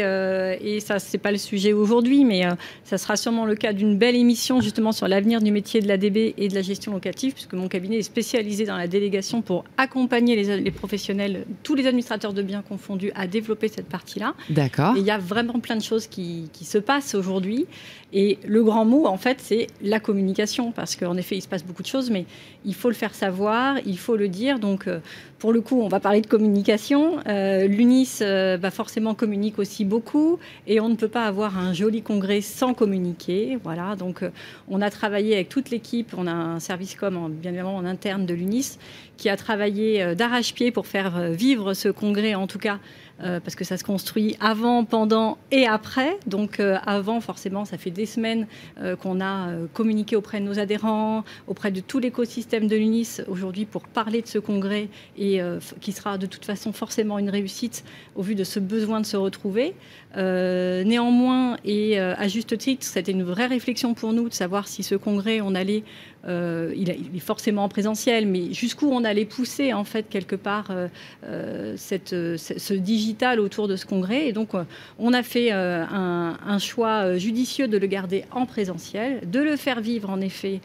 et 0.63 0.79
ça, 0.79 0.97
c'est 0.97 1.19
pas 1.19 1.31
le 1.31 1.37
sujet 1.37 1.73
aujourd'hui, 1.73 2.25
mais 2.25 2.41
ça 2.83 2.97
sera 2.97 3.15
sûrement 3.17 3.45
le 3.45 3.55
cas 3.55 3.73
d'une 3.73 3.97
belle 3.99 4.15
émission 4.15 4.61
justement 4.61 4.91
sur 4.91 5.07
l'avenir 5.07 5.41
du 5.41 5.51
métier 5.51 5.79
de 5.79 5.87
la 5.87 5.97
DB 5.99 6.33
et 6.37 6.47
de 6.47 6.55
la 6.55 6.61
gestion 6.61 6.93
locative, 6.93 7.33
puisque 7.33 7.53
mon 7.53 7.67
cabinet 7.67 7.97
est 7.97 8.03
spécialisé 8.03 8.65
dans 8.65 8.77
la 8.77 8.87
délégation 8.87 9.41
pour 9.41 9.65
accompagner 9.77 10.35
les, 10.35 10.71
professionnels, 10.71 11.45
tous 11.63 11.75
les 11.75 11.85
administrateurs 11.85 12.33
de 12.33 12.41
biens 12.41 12.61
confondus, 12.61 13.11
à 13.15 13.27
développer 13.27 13.67
cette 13.67 13.87
partie-là. 13.87 14.33
D'accord. 14.49 14.95
Il 14.97 15.03
y 15.03 15.11
a 15.11 15.17
vraiment 15.17 15.59
plein 15.59 15.75
de 15.75 15.83
choses 15.83 16.07
qui, 16.07 16.49
qui 16.53 16.65
se 16.65 16.77
passent 16.77 17.13
aujourd'hui. 17.13 17.67
Et 18.11 18.39
le 18.47 18.63
grand 18.63 18.85
mot, 18.85 19.05
en 19.05 19.17
fait, 19.17 19.39
c'est 19.39 19.67
la 19.81 19.99
communication, 19.99 20.71
parce 20.71 20.95
qu'en 20.95 21.15
effet, 21.17 21.35
il 21.35 21.41
se 21.41 21.47
passe 21.47 21.63
beaucoup 21.63 21.83
de 21.83 21.87
choses, 21.87 22.09
mais 22.09 22.25
il 22.65 22.73
faut 22.73 22.89
le 22.89 22.95
faire 22.95 23.13
savoir, 23.13 23.77
il 23.85 23.99
faut 23.99 24.15
le 24.15 24.27
dire. 24.27 24.59
Donc, 24.59 24.89
pour 25.39 25.53
le 25.53 25.61
coup, 25.61 25.81
on 25.81 25.87
va 25.87 25.99
parler 25.99 26.21
de 26.21 26.27
communication. 26.27 27.19
L'UNIS 27.25 28.19
va 28.21 28.71
forcément 28.71 29.15
communique 29.15 29.57
aussi 29.57 29.85
beaucoup 29.85 30.37
et 30.67 30.79
on 30.79 30.89
ne 30.89 30.95
peut 30.95 31.07
pas 31.07 31.25
avoir 31.25 31.57
un 31.57 31.73
joli 31.73 32.01
congrès 32.01 32.41
sans 32.41 32.73
communiquer. 32.73 33.57
Voilà, 33.63 33.95
donc 33.95 34.23
on 34.67 34.81
a 34.81 34.89
travaillé 34.89 35.33
avec 35.35 35.49
toute 35.49 35.69
l'équipe. 35.69 36.13
On 36.17 36.27
a 36.27 36.33
un 36.33 36.59
service 36.59 36.95
com, 36.95 37.31
bien 37.31 37.51
évidemment, 37.51 37.77
en 37.77 37.85
interne 37.85 38.25
de 38.25 38.33
l'UNIS 38.33 38.77
qui 39.17 39.29
a 39.29 39.37
travaillé 39.37 40.15
d'arrache-pied 40.15 40.71
pour 40.71 40.87
faire 40.87 41.31
vivre 41.31 41.73
ce 41.73 41.89
congrès, 41.89 42.35
en 42.35 42.47
tout 42.47 42.59
cas 42.59 42.79
euh, 43.21 43.39
parce 43.41 43.55
que 43.55 43.65
ça 43.65 43.77
se 43.77 43.83
construit 43.83 44.37
avant, 44.39 44.85
pendant 44.85 45.37
et 45.51 45.67
après. 45.67 46.17
Donc 46.25 46.59
euh, 46.59 46.77
avant, 46.85 47.19
forcément, 47.19 47.65
ça 47.65 47.77
fait 47.77 47.91
des 47.91 48.05
semaines 48.05 48.47
euh, 48.81 48.95
qu'on 48.95 49.19
a 49.19 49.49
communiqué 49.73 50.15
auprès 50.15 50.39
de 50.39 50.45
nos 50.45 50.59
adhérents, 50.59 51.23
auprès 51.47 51.71
de 51.71 51.81
tout 51.81 51.99
l'écosystème 51.99 52.67
de 52.67 52.75
l'UNIS 52.75 53.21
aujourd'hui 53.27 53.65
pour 53.65 53.83
parler 53.83 54.21
de 54.21 54.27
ce 54.27 54.39
congrès 54.39 54.89
et 55.17 55.41
qui 55.81 55.91
sera 55.91 56.17
de 56.17 56.25
toute 56.25 56.45
façon 56.45 56.71
forcément 56.71 57.19
une 57.19 57.29
réussite 57.29 57.83
au 58.15 58.21
vu 58.21 58.35
de 58.35 58.43
ce 58.43 58.59
besoin 58.59 59.01
de 59.01 59.05
se 59.05 59.17
retrouver. 59.17 59.73
néanmoins, 60.15 61.57
et 61.65 61.99
à 61.99 62.27
juste 62.27 62.57
titre, 62.57 62.85
c'était 62.85 63.11
une 63.11 63.23
vraie 63.23 63.47
réflexion 63.47 63.93
pour 63.93 64.13
nous 64.13 64.29
de 64.29 64.33
savoir 64.33 64.67
si 64.67 64.83
ce 64.83 64.95
congrès, 64.95 65.41
on 65.41 65.55
allait 65.55 65.83
euh, 66.27 66.73
il, 66.75 66.89
est 66.89 67.19
forcément 67.19 67.63
en 67.63 67.69
présentiel, 67.69 68.27
mais 68.27 68.53
jusqu'où 68.53 68.89
on 68.91 69.03
allait 69.03 69.25
pousser 69.25 69.73
en 69.73 69.85
fait 69.85 70.09
quelque 70.09 70.35
part 70.35 70.67
euh, 70.69 70.87
euh, 71.25 71.75
cette, 71.77 72.09
ce 72.09 72.73
digital 72.73 73.39
autour 73.39 73.67
de 73.67 73.75
ce 73.75 73.85
congrès. 73.85 74.27
Et 74.27 74.33
donc 74.33 74.49
on 74.97 75.13
a 75.13 75.23
fait 75.23 75.51
un, 75.51 76.57
choix 76.59 77.17
judicieux 77.17 77.67
de 77.67 77.77
le 77.77 77.87
garder 77.87 78.25
en 78.31 78.45
présentiel, 78.45 79.29
de 79.29 79.39
le 79.39 79.55
faire 79.55 79.79
vivre 79.79 80.09
en 80.09 80.19
effet 80.19 80.59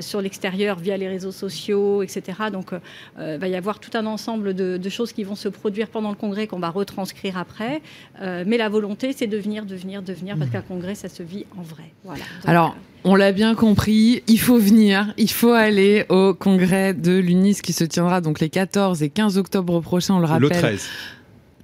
sur 0.00 0.20
l'extérieur 0.20 0.78
via 0.78 0.96
les 0.96 1.08
réseaux 1.08 1.32
sociaux, 1.32 2.02
etc. 2.02 2.38
Donc 2.52 2.72
il 3.18 3.38
va 3.38 3.48
y 3.48 3.54
avoir 3.54 3.78
tout 3.78 3.90
un 3.94 4.04
ensemble 4.04 4.54
de, 4.54 4.88
choses 4.90 5.12
qui 5.12 5.24
vont 5.24 5.34
se 5.36 5.48
produire 5.48 5.88
pendant 5.88 6.10
le 6.10 6.16
congrès 6.16 6.46
qu'on 6.46 6.58
va 6.58 6.68
retranscrire 6.70 7.38
après. 7.38 7.80
mais 8.20 8.58
la 8.58 8.68
volonté, 8.68 9.12
c'est 9.12 9.26
de 9.26 9.38
venir, 9.38 9.64
de 9.64 9.76
venir, 9.76 10.02
de 10.02 10.12
venir, 10.12 10.36
parce 10.36 10.50
mmh. 10.50 10.52
qu'un 10.52 10.62
congrès, 10.62 10.94
ça 10.94 11.08
se 11.08 11.22
vit 11.22 11.46
en 11.56 11.62
vrai. 11.62 11.92
Voilà. 12.04 12.24
Alors, 12.44 12.76
on 13.04 13.14
l'a 13.14 13.32
bien 13.32 13.54
compris, 13.54 14.22
il 14.26 14.40
faut 14.40 14.58
venir, 14.58 15.12
il 15.16 15.30
faut 15.30 15.52
aller 15.52 16.04
au 16.08 16.34
congrès 16.34 16.94
de 16.94 17.16
l'UNIS 17.16 17.60
qui 17.62 17.72
se 17.72 17.84
tiendra 17.84 18.20
donc 18.20 18.40
les 18.40 18.48
14 18.48 19.02
et 19.02 19.10
15 19.10 19.38
octobre 19.38 19.80
prochains, 19.80 20.14
on 20.14 20.20
le 20.20 20.26
rappelle. 20.26 20.48
Le 20.48 20.48
13. 20.50 20.88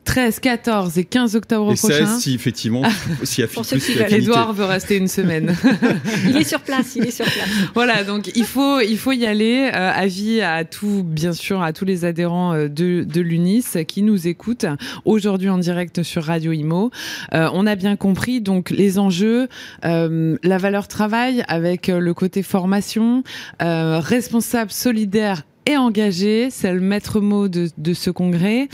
13, 0.06 0.40
14 0.40 0.98
et 0.98 1.04
15 1.04 1.36
octobre 1.36 1.72
et 1.72 1.76
prochain. 1.76 2.06
16 2.06 2.20
si 2.20 2.34
effectivement, 2.34 2.82
si 3.24 3.42
Edouard 3.42 4.54
veut 4.54 4.64
rester 4.64 4.96
une 4.96 5.08
semaine. 5.08 5.54
il 6.28 6.36
est 6.36 6.48
sur 6.48 6.60
place, 6.60 6.96
il 6.96 7.04
est 7.04 7.10
sur 7.10 7.26
place. 7.26 7.48
Voilà, 7.74 8.04
donc 8.04 8.30
il 8.34 8.44
faut, 8.44 8.80
il 8.80 8.96
faut 8.96 9.12
y 9.12 9.26
aller. 9.26 9.70
Euh, 9.74 9.92
avis 10.06 10.40
à 10.40 10.64
tout, 10.64 11.02
bien 11.04 11.32
sûr, 11.32 11.62
à 11.62 11.72
tous 11.72 11.84
les 11.84 12.04
adhérents 12.04 12.54
euh, 12.54 12.68
de, 12.68 13.04
de 13.04 13.20
l'UNIS 13.20 13.84
qui 13.88 14.02
nous 14.02 14.28
écoutent 14.28 14.66
aujourd'hui 15.04 15.48
en 15.48 15.58
direct 15.58 16.02
sur 16.02 16.24
Radio 16.24 16.52
Imo. 16.52 16.90
Euh, 17.34 17.48
on 17.52 17.66
a 17.66 17.74
bien 17.74 17.96
compris 17.96 18.40
donc 18.40 18.70
les 18.70 18.98
enjeux, 18.98 19.48
euh, 19.84 20.36
la 20.42 20.58
valeur 20.58 20.88
travail 20.88 21.44
avec 21.48 21.88
le 21.88 22.14
côté 22.14 22.42
formation, 22.42 23.24
responsable, 23.60 24.70
solidaire 24.70 25.42
et 25.66 25.76
engagé. 25.76 26.48
C'est 26.50 26.72
le 26.72 26.80
maître 26.80 27.20
mot 27.20 27.48
de, 27.48 27.94
ce 27.94 28.10
congrès. 28.10 28.68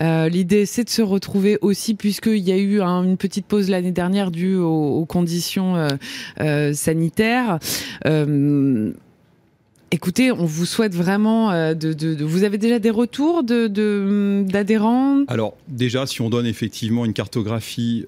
Euh, 0.00 0.28
L'idée, 0.28 0.66
c'est 0.66 0.84
de 0.84 0.90
se 0.90 1.02
retrouver 1.02 1.58
aussi, 1.60 1.94
puisqu'il 1.94 2.38
y 2.38 2.52
a 2.52 2.56
eu 2.56 2.80
une 2.80 3.16
petite 3.16 3.46
pause 3.46 3.68
l'année 3.68 3.92
dernière 3.92 4.30
due 4.30 4.56
aux, 4.56 5.04
conditions 5.06 5.76
euh, 5.76 5.88
euh, 6.40 6.72
sanitaires. 6.72 7.58
Écoutez, 9.92 10.32
on 10.32 10.44
vous 10.44 10.66
souhaite 10.66 10.96
vraiment 10.96 11.52
de, 11.72 12.24
Vous 12.24 12.42
avez 12.42 12.58
déjà 12.58 12.80
des 12.80 12.90
retours 12.90 13.44
d'adhérents? 13.44 15.20
Alors 15.28 15.56
déjà, 15.68 16.06
si 16.06 16.20
on 16.22 16.28
donne 16.28 16.46
effectivement 16.46 17.04
une 17.04 17.12
cartographie 17.12 18.04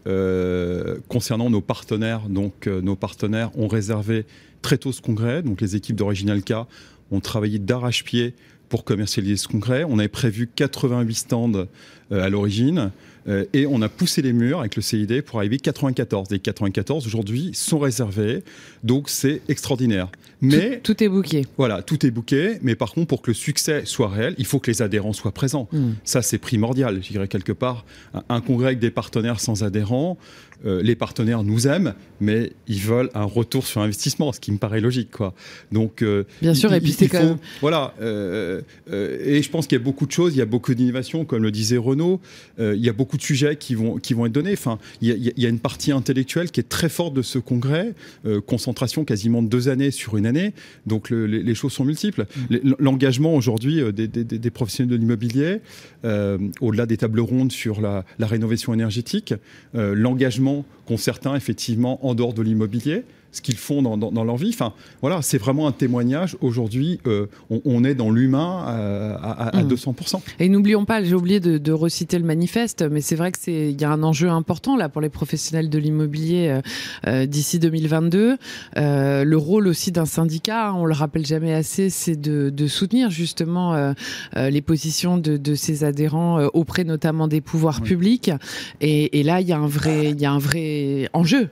concernant 1.07 1.51
nos 1.51 1.61
partenaires, 1.61 2.29
donc 2.29 2.67
nos 2.67 2.97
partenaires 2.97 3.51
ont 3.57 3.69
réservé 3.69 4.27
très 4.61 4.77
tôt 4.77 4.91
ce 4.91 5.01
congrès, 5.01 5.43
donc 5.43 5.61
les 5.61 5.77
équipes 5.77 5.95
d'Original 5.97 6.43
K 6.43 6.67
on 7.11 7.21
travaillait 7.21 7.59
d'arrache-pied 7.59 8.35
pour 8.69 8.85
commercialiser 8.85 9.37
ce 9.37 9.49
congrès. 9.49 9.85
On 9.85 9.99
avait 9.99 10.09
prévu 10.09 10.49
88 10.55 11.15
stands 11.15 11.53
euh, 11.55 11.67
à 12.11 12.29
l'origine 12.29 12.91
euh, 13.29 13.45
et 13.53 13.67
on 13.67 13.83
a 13.83 13.89
poussé 13.89 14.23
les 14.23 14.33
murs 14.33 14.61
avec 14.61 14.77
le 14.77 14.83
CID 14.83 15.23
pour 15.23 15.39
arriver 15.39 15.59
94. 15.59 16.31
Les 16.31 16.39
94 16.39 17.07
aujourd'hui 17.07 17.51
sont 17.55 17.79
réservés, 17.79 18.43
donc 18.85 19.09
c'est 19.09 19.43
extraordinaire. 19.49 20.09
Mais 20.41 20.81
tout, 20.81 21.03
est 21.03 21.09
bouqué. 21.09 21.47
Voilà, 21.57 21.83
tout 21.83 22.07
est 22.07 22.11
bouqué. 22.11 22.59
Mais 22.63 22.75
par 22.75 22.93
contre, 22.93 23.09
pour 23.09 23.23
que 23.23 23.31
le 23.31 23.35
succès 23.35 23.83
soit 23.85 24.09
réel, 24.09 24.35
il 24.39 24.47
faut 24.47 24.59
que 24.59 24.71
les 24.71 24.83
adhérents 24.83 25.13
soient 25.13 25.33
présents. 25.33 25.69
Hmm. 25.73 25.93
Ça, 26.05 26.23
c'est 26.23 26.39
primordial. 26.39 27.01
Je 27.03 27.13
dirais 27.13 27.29
quelque 27.29 27.53
part, 27.53 27.85
un 28.29 28.41
congrès 28.41 28.69
avec 28.69 28.79
des 28.79 28.91
partenaires 28.91 29.41
sans 29.41 29.65
adhérents, 29.65 30.19
euh, 30.67 30.83
les 30.83 30.97
partenaires 30.97 31.45
nous 31.45 31.69
aiment, 31.69 31.95
mais 32.21 32.53
ils 32.67 32.81
veulent 32.81 33.11
un 33.15 33.25
retour 33.25 33.65
sur 33.65 33.81
investissement, 33.81 34.33
ce 34.33 34.41
qui 34.41 34.51
me 34.51 34.59
paraît 34.59 34.81
logique, 34.81 35.13
quoi. 35.13 35.33
Donc, 35.71 36.03
euh, 36.03 36.25
bien 36.43 36.53
sûr, 36.53 36.73
et 36.73 36.81
puis 36.81 36.91
c'est 36.91 37.07
quand 37.07 37.23
même... 37.23 37.39
voilà. 37.61 37.95
Euh, 38.01 38.61
et 38.91 39.41
je 39.41 39.51
pense 39.51 39.69
qu'il 39.69 39.79
y 39.79 39.81
a 39.81 39.85
beaucoup 39.85 40.07
de 40.07 40.11
choses, 40.11 40.35
il 40.35 40.39
y 40.39 40.43
a 40.43 40.47
beaucoup 40.47 40.75
d'innovations, 40.75 41.25
comme 41.25 41.45
le 41.45 41.53
disait 41.53 41.77
Renaud. 41.77 42.21
il 42.59 42.85
y 42.85 42.89
a 42.89 42.93
beaucoup 42.93 43.17
de 43.17 43.23
sujets 43.23 43.57
qui 43.57 43.75
vont 43.77 43.99
qui 43.99 44.15
vont 44.15 44.27
être 44.27 44.33
donnés. 44.33 44.53
Enfin, 44.53 44.79
il 45.01 45.33
y, 45.37 45.47
a, 45.47 45.49
une 45.49 45.61
partie 45.61 45.93
intellectuelle 45.93 46.51
qui 46.51 46.59
est 46.61 46.69
très 46.69 46.89
forte 46.89 47.15
de 47.15 47.23
ce 47.23 47.39
congrès, 47.39 47.95
concentration 48.47 49.05
quasiment 49.05 49.43
de 49.43 49.49
deux 49.49 49.69
années 49.69 49.91
sur 49.91 50.17
une 50.17 50.27
année. 50.29 50.53
Donc 50.87 51.11
les, 51.11 51.55
choses 51.55 51.73
sont 51.73 51.85
multiples. 51.85 52.27
Mm. 52.51 52.75
L'engagement 52.79 53.35
aujourd'hui 53.35 53.83
des, 53.93 54.51
professionnels 54.51 54.91
de 54.91 54.97
l'immobilier, 54.97 55.61
au-delà 56.61 56.87
des 56.87 56.97
tables 56.97 57.21
rondes 57.21 57.53
sur 57.53 57.81
la 57.81 58.05
rénovation 58.21 58.73
énergétique, 58.75 59.35
l'engagement 59.75 60.65
qu'ont 60.87 60.97
certains 60.97 61.35
effectivement 61.35 62.07
en 62.07 62.15
dehors 62.15 62.35
de 62.35 62.43
l'immobilier 62.43 63.05
ce 63.31 63.43
qu'ils 63.43 63.57
font 63.57 63.83
dans, 63.83 63.97
dans, 63.97 64.25
leur 64.25 64.37
vie. 64.37 64.51
Enfin, 64.53 64.73
voilà, 65.01 65.21
c'est 65.23 65.39
vraiment 65.39 65.69
un 65.69 65.73
témoignage. 65.73 66.37
Aujourd'hui, 66.41 66.99
euh, 67.07 67.27
on, 67.51 67.85
est 67.85 67.95
dans 67.95 68.11
l'humain 68.11 68.65
euh, 68.69 69.17
à, 69.21 69.59
à, 69.59 69.63
200%. 69.63 70.17
Mmh. 70.17 70.21
Et 70.41 70.49
n'oublions 70.49 70.85
pas, 70.85 71.03
j'ai 71.05 71.15
oublié 71.15 71.39
de, 71.39 71.59
de, 71.59 71.73
reciter 71.73 72.19
le 72.19 72.25
manifeste, 72.25 72.85
mais 72.91 73.01
c'est 73.01 73.17
vrai 73.17 73.31
que 73.31 73.39
c'est 73.39 73.71
il 73.71 73.81
y 73.81 73.85
a 73.85 73.91
un 73.91 74.03
enjeu 74.03 74.29
important 74.31 74.77
là 74.77 74.89
pour 74.89 75.01
les 75.01 75.11
professionnels 75.11 75.69
de 75.69 75.79
l'immobilier 75.79 76.61
euh, 77.07 77.27
d'ici 77.27 77.59
2022. 77.59 78.39
le 78.77 79.35
rôle 79.35 79.69
aussi 79.69 79.93
d'un 79.93 80.07
syndicat, 80.07 80.73
on 80.75 80.87
le 80.87 80.95
rappelle 80.95 81.27
jamais 81.27 81.55
assez, 81.55 81.91
c'est 81.91 82.17
de, 82.17 82.51
de, 82.51 82.67
soutenir 82.67 83.11
justement 83.11 83.95
les 84.35 84.63
positions 84.63 85.19
de, 85.19 85.37
de, 85.37 85.55
ses 85.55 85.85
adhérents 85.85 86.45
auprès 86.55 86.85
notamment 86.85 87.29
des 87.29 87.41
pouvoirs 87.41 87.83
publics. 87.83 88.31
Et, 88.81 89.21
et 89.21 89.23
là, 89.23 89.41
il 89.41 89.49
y 89.49 89.53
a 89.53 89.59
un 89.59 89.67
vrai, 89.67 90.11
il 90.11 90.21
y 90.21 90.27
a 90.27 90.33
un 90.33 90.39
vrai 90.39 91.09
enjeu 91.13 91.49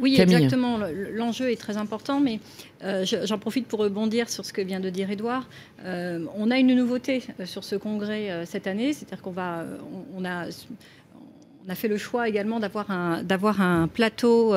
oui, 0.00 0.20
exactement. 0.20 0.78
L'enjeu 1.12 1.50
est 1.50 1.60
très 1.60 1.76
important, 1.76 2.20
mais 2.20 2.40
euh, 2.82 3.04
j'en 3.04 3.38
profite 3.38 3.66
pour 3.66 3.80
rebondir 3.80 4.28
sur 4.28 4.44
ce 4.44 4.52
que 4.52 4.60
vient 4.60 4.80
de 4.80 4.90
dire 4.90 5.10
Edouard. 5.10 5.48
Euh, 5.84 6.24
on 6.36 6.50
a 6.50 6.58
une 6.58 6.74
nouveauté 6.74 7.22
euh, 7.40 7.46
sur 7.46 7.64
ce 7.64 7.76
congrès 7.76 8.44
cette 8.46 8.66
année, 8.66 8.92
c'est-à-dire 8.92 9.22
qu'on 9.22 9.30
va, 9.30 9.64
on, 10.16 10.24
a 10.24 10.46
on 11.66 11.70
a 11.70 11.74
fait 11.74 11.88
le 11.88 11.98
choix 11.98 12.28
également 12.28 12.60
d'avoir 12.60 12.90
un, 12.90 13.24
un 13.28 13.88
plateau 13.88 14.54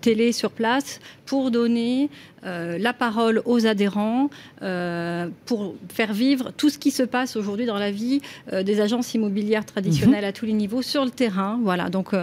télé 0.00 0.32
sur 0.32 0.50
place 0.50 1.00
pour 1.26 1.50
donner 1.50 2.10
euh, 2.44 2.78
la 2.78 2.92
parole 2.92 3.42
aux 3.44 3.66
adhérents 3.66 4.30
euh, 4.62 5.28
pour 5.46 5.74
faire 5.88 6.12
vivre 6.12 6.52
tout 6.56 6.70
ce 6.70 6.78
qui 6.78 6.90
se 6.90 7.02
passe 7.02 7.36
aujourd'hui 7.36 7.66
dans 7.66 7.78
la 7.78 7.90
vie 7.90 8.20
euh, 8.52 8.62
des 8.62 8.80
agences 8.80 9.14
immobilières 9.14 9.66
traditionnelles 9.66 10.22
mhm. 10.22 10.28
à 10.28 10.32
tous 10.32 10.46
les 10.46 10.52
niveaux 10.52 10.82
sur 10.82 11.04
le 11.04 11.10
terrain. 11.10 11.58
Voilà, 11.62 11.88
donc 11.88 12.14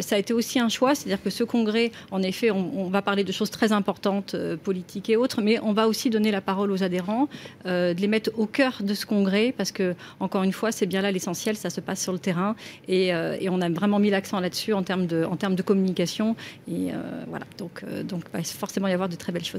ça 0.00 0.16
a 0.16 0.18
été 0.18 0.32
aussi 0.32 0.58
un 0.58 0.68
choix, 0.68 0.94
c'est-à-dire 0.94 1.22
que 1.22 1.30
ce 1.30 1.44
congrès, 1.44 1.92
en 2.10 2.22
effet, 2.22 2.50
on, 2.50 2.88
va 2.88 3.02
parler 3.02 3.24
de 3.24 3.32
choses 3.32 3.50
très 3.50 3.72
importantes, 3.72 4.36
politiques 4.62 5.08
et 5.10 5.16
autres, 5.16 5.40
mais 5.40 5.58
on 5.60 5.72
va 5.72 5.88
aussi 5.88 6.10
donner 6.10 6.30
la 6.30 6.40
parole 6.40 6.70
aux 6.70 6.82
adhérents, 6.82 7.28
de 7.64 8.00
les 8.00 8.06
mettre 8.06 8.30
au 8.36 8.46
cœur 8.46 8.78
de 8.82 8.94
ce 8.94 9.06
congrès, 9.06 9.54
parce 9.56 9.72
que 9.72 9.94
encore 10.20 10.42
une 10.42 10.52
fois, 10.52 10.72
c'est 10.72 10.86
bien 10.86 11.02
là 11.02 11.10
l'essentiel, 11.10 11.56
ça 11.56 11.70
se 11.70 11.80
passe 11.80 12.02
sur 12.02 12.12
le 12.12 12.18
terrain, 12.18 12.54
et, 12.88 13.08
et 13.08 13.48
on 13.48 13.60
a 13.60 13.68
vraiment 13.68 13.98
mis 13.98 14.10
l'accent 14.10 14.40
là-dessus 14.40 14.72
en 14.72 14.82
termes 14.82 15.06
de, 15.06 15.24
en 15.24 15.36
termes 15.36 15.54
de 15.54 15.62
communication, 15.62 16.36
et 16.70 16.90
voilà, 17.28 17.46
donc 17.58 17.84
donc 18.04 18.24
il 18.32 18.38
va 18.38 18.44
forcément 18.44 18.88
y 18.88 18.92
avoir 18.92 19.08
de 19.08 19.16
très 19.16 19.32
belles 19.32 19.44
choses. 19.44 19.51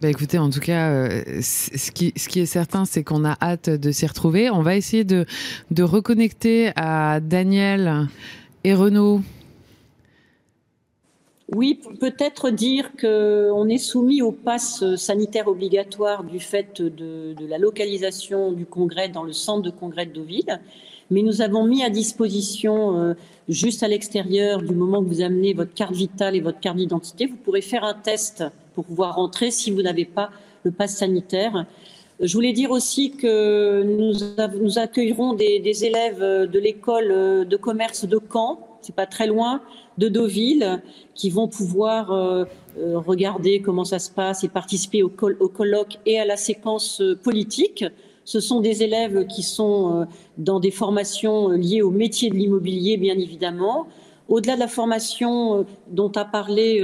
Bah 0.00 0.08
écoutez, 0.08 0.38
en 0.38 0.48
tout 0.48 0.60
cas, 0.60 0.88
euh, 0.90 1.40
ce, 1.42 1.90
qui, 1.90 2.14
ce 2.16 2.28
qui 2.28 2.40
est 2.40 2.46
certain, 2.46 2.86
c'est 2.86 3.04
qu'on 3.04 3.24
a 3.24 3.36
hâte 3.42 3.68
de 3.68 3.92
s'y 3.92 4.06
retrouver. 4.06 4.48
On 4.48 4.62
va 4.62 4.74
essayer 4.76 5.04
de, 5.04 5.26
de 5.70 5.82
reconnecter 5.82 6.72
à 6.74 7.20
Daniel 7.20 8.08
et 8.64 8.74
Renaud. 8.74 9.20
Oui, 11.54 11.80
peut-être 11.98 12.50
dire 12.50 12.92
qu'on 12.98 13.68
est 13.68 13.78
soumis 13.78 14.22
au 14.22 14.32
pass 14.32 14.94
sanitaire 14.94 15.48
obligatoire 15.48 16.24
du 16.24 16.38
fait 16.38 16.80
de, 16.80 17.34
de, 17.34 17.46
la 17.46 17.58
localisation 17.58 18.52
du 18.52 18.64
congrès 18.64 19.08
dans 19.08 19.24
le 19.24 19.32
centre 19.32 19.62
de 19.62 19.70
congrès 19.70 20.06
de 20.06 20.12
Deauville. 20.12 20.60
Mais 21.10 21.22
nous 21.22 21.42
avons 21.42 21.66
mis 21.66 21.82
à 21.82 21.90
disposition, 21.90 22.96
euh, 23.00 23.14
juste 23.48 23.82
à 23.82 23.88
l'extérieur, 23.88 24.62
du 24.62 24.74
moment 24.74 25.02
que 25.02 25.08
vous 25.08 25.22
amenez 25.22 25.52
votre 25.52 25.74
carte 25.74 25.92
vitale 25.92 26.36
et 26.36 26.40
votre 26.40 26.60
carte 26.60 26.76
d'identité, 26.76 27.26
vous 27.26 27.36
pourrez 27.36 27.62
faire 27.62 27.82
un 27.82 27.94
test 27.94 28.44
pour 28.74 28.84
pouvoir 28.84 29.16
rentrer 29.16 29.50
si 29.50 29.70
vous 29.70 29.82
n'avez 29.82 30.04
pas 30.04 30.30
le 30.64 30.70
pass 30.70 30.96
sanitaire. 30.96 31.66
Je 32.20 32.34
voulais 32.34 32.52
dire 32.52 32.70
aussi 32.70 33.12
que 33.12 33.82
nous, 33.82 34.78
accueillerons 34.78 35.32
des, 35.32 35.84
élèves 35.84 36.20
de 36.20 36.58
l'école 36.58 37.46
de 37.48 37.56
commerce 37.56 38.04
de 38.04 38.20
Caen, 38.30 38.58
c'est 38.82 38.94
pas 38.94 39.06
très 39.06 39.26
loin, 39.26 39.62
de 39.98 40.08
Deauville, 40.08 40.82
qui 41.14 41.30
vont 41.30 41.48
pouvoir 41.48 42.12
euh, 42.12 42.44
euh, 42.78 42.98
regarder 42.98 43.60
comment 43.60 43.84
ça 43.84 43.98
se 43.98 44.10
passe 44.10 44.44
et 44.44 44.48
participer 44.48 45.02
au, 45.02 45.08
colloque 45.08 45.98
et 46.06 46.18
à 46.18 46.24
la 46.24 46.36
séquence 46.36 47.00
euh, 47.00 47.14
politique. 47.16 47.84
Ce 48.24 48.40
sont 48.40 48.60
des 48.60 48.82
élèves 48.82 49.26
qui 49.26 49.42
sont 49.42 50.06
dans 50.38 50.60
des 50.60 50.70
formations 50.70 51.48
liées 51.48 51.82
au 51.82 51.90
métier 51.90 52.30
de 52.30 52.36
l'immobilier, 52.36 52.96
bien 52.96 53.18
évidemment. 53.18 53.88
Au-delà 54.30 54.54
de 54.54 54.60
la 54.60 54.68
formation 54.68 55.66
dont 55.88 56.12
a 56.12 56.24
parlé 56.24 56.82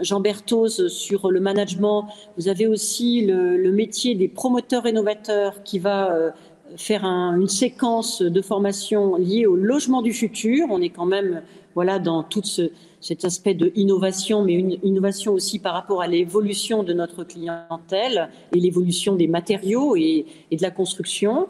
Jean 0.00 0.20
Berthoz 0.20 0.88
sur 0.88 1.30
le 1.30 1.40
management, 1.40 2.06
vous 2.38 2.48
avez 2.48 2.66
aussi 2.66 3.26
le, 3.26 3.70
métier 3.72 4.14
des 4.14 4.28
promoteurs 4.28 4.84
rénovateurs 4.84 5.62
qui 5.64 5.78
va 5.78 6.32
faire 6.76 7.04
une 7.04 7.48
séquence 7.48 8.22
de 8.22 8.40
formation 8.40 9.16
liée 9.16 9.44
au 9.46 9.56
logement 9.56 10.02
du 10.02 10.12
futur. 10.12 10.66
On 10.70 10.80
est 10.80 10.90
quand 10.90 11.06
même 11.06 11.42
voilà 11.74 11.98
dans 11.98 12.22
tout 12.22 12.42
ce, 12.44 12.70
cet 13.00 13.24
aspect 13.24 13.54
de 13.54 13.72
innovation, 13.74 14.44
mais 14.44 14.54
une 14.54 14.78
innovation 14.82 15.32
aussi 15.32 15.58
par 15.58 15.72
rapport 15.72 16.02
à 16.02 16.06
l'évolution 16.06 16.82
de 16.82 16.92
notre 16.92 17.24
clientèle 17.24 18.28
et 18.54 18.60
l'évolution 18.60 19.16
des 19.16 19.26
matériaux 19.26 19.96
et, 19.96 20.26
de 20.52 20.62
la 20.62 20.70
construction. 20.70 21.46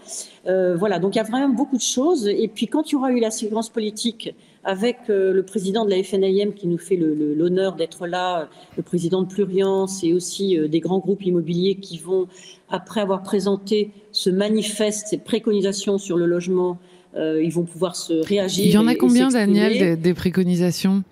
Euh, 0.46 0.76
voilà, 0.76 0.98
donc 0.98 1.14
il 1.14 1.18
y 1.18 1.20
a 1.20 1.24
vraiment 1.24 1.48
beaucoup 1.48 1.76
de 1.76 1.82
choses. 1.82 2.28
Et 2.28 2.48
puis 2.48 2.66
quand 2.66 2.90
il 2.90 2.92
y 2.92 2.96
aura 2.96 3.10
eu 3.12 3.20
la 3.20 3.30
séquence 3.30 3.68
politique 3.68 4.34
avec 4.64 4.98
euh, 5.08 5.32
le 5.32 5.42
président 5.42 5.84
de 5.84 5.90
la 5.90 6.02
FNIM 6.02 6.52
qui 6.52 6.66
nous 6.66 6.78
fait 6.78 6.96
l'honneur 6.96 7.76
d'être 7.76 8.06
là, 8.06 8.48
le 8.76 8.82
président 8.82 9.22
de 9.22 9.26
Pluriance 9.26 10.04
et 10.04 10.12
aussi 10.12 10.58
euh, 10.58 10.68
des 10.68 10.80
grands 10.80 10.98
groupes 10.98 11.24
immobiliers 11.24 11.76
qui 11.76 11.98
vont, 11.98 12.28
après 12.68 13.00
avoir 13.00 13.22
présenté 13.22 13.90
ce 14.12 14.28
manifeste, 14.28 15.08
ces 15.08 15.18
préconisations 15.18 15.98
sur 15.98 16.16
le 16.16 16.26
logement, 16.26 16.78
euh, 17.16 17.42
ils 17.42 17.52
vont 17.52 17.64
pouvoir 17.64 17.96
se 17.96 18.12
réagir. 18.12 18.66
Il 18.66 18.72
y 18.72 18.78
en 18.78 18.86
a 18.86 18.94
combien, 18.94 19.28
Daniel, 19.28 20.00
des, 20.00 20.14
préconisations? 20.14 21.02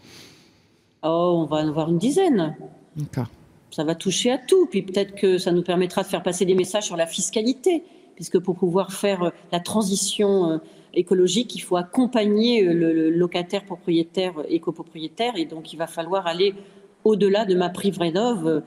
Oh, 1.03 1.43
on 1.43 1.45
va 1.47 1.59
en 1.59 1.69
avoir 1.69 1.91
une 1.91 1.99
dizaine. 1.99 2.55
D'accord. 2.97 3.29
Ça 3.71 3.85
va 3.85 3.95
toucher 3.95 4.31
à 4.31 4.39
tout. 4.39 4.67
Puis 4.67 4.83
peut-être 4.83 5.15
que 5.15 5.39
ça 5.39 5.53
nous 5.53 5.63
permettra 5.63 6.03
de 6.03 6.09
faire 6.09 6.23
passer 6.23 6.45
des 6.45 6.55
messages 6.55 6.85
sur 6.85 6.97
la 6.97 7.07
fiscalité, 7.07 7.83
puisque 8.15 8.39
pour 8.39 8.57
pouvoir 8.57 8.93
faire 8.93 9.33
la 9.53 9.61
transition 9.61 10.61
écologique, 10.95 11.55
il 11.55 11.61
faut 11.61 11.77
accompagner 11.77 12.63
le 12.63 13.11
locataire 13.11 13.65
propriétaire 13.65 14.35
et 14.49 14.61
copropriétaire. 14.61 15.35
Et 15.37 15.45
donc, 15.45 15.73
il 15.73 15.77
va 15.77 15.87
falloir 15.87 16.27
aller 16.27 16.55
au-delà 17.05 17.45
de 17.45 17.55
ma 17.55 17.69
prime 17.69 17.95
rénov, 17.99 18.63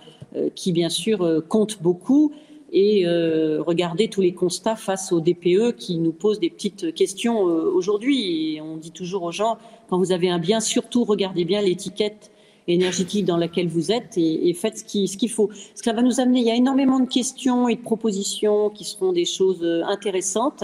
qui 0.55 0.71
bien 0.71 0.89
sûr 0.89 1.43
compte 1.49 1.81
beaucoup, 1.81 2.31
et 2.71 3.05
euh, 3.05 3.61
regarder 3.61 4.07
tous 4.07 4.21
les 4.21 4.33
constats 4.33 4.75
face 4.75 5.11
au 5.11 5.19
DPE 5.19 5.75
qui 5.77 5.97
nous 5.97 6.13
posent 6.13 6.39
des 6.39 6.49
petites 6.49 6.93
questions 6.93 7.47
euh, 7.47 7.69
aujourd'hui. 7.73 8.55
Et 8.55 8.61
on 8.61 8.77
dit 8.77 8.91
toujours 8.91 9.23
aux 9.23 9.31
gens, 9.31 9.57
quand 9.89 9.97
vous 9.97 10.11
avez 10.11 10.29
un 10.29 10.39
bien, 10.39 10.59
surtout 10.59 11.03
regardez 11.03 11.43
bien 11.43 11.61
l'étiquette 11.61 12.31
énergétique 12.67 13.25
dans 13.25 13.37
laquelle 13.37 13.67
vous 13.67 13.91
êtes 13.91 14.17
et, 14.17 14.53
faites 14.53 14.77
ce 14.77 14.83
qu'il 14.83 15.09
ce 15.09 15.17
qu'il 15.17 15.31
faut. 15.31 15.49
Ce 15.75 15.81
que 15.81 15.85
ça 15.85 15.93
va 15.93 16.01
nous 16.01 16.21
amener, 16.21 16.39
il 16.39 16.45
y 16.45 16.51
a 16.51 16.55
énormément 16.55 16.99
de 16.99 17.07
questions 17.07 17.67
et 17.67 17.75
de 17.75 17.81
propositions 17.81 18.69
qui 18.69 18.85
seront 18.85 19.11
des 19.11 19.25
choses 19.25 19.63
euh, 19.63 19.83
intéressantes. 19.85 20.63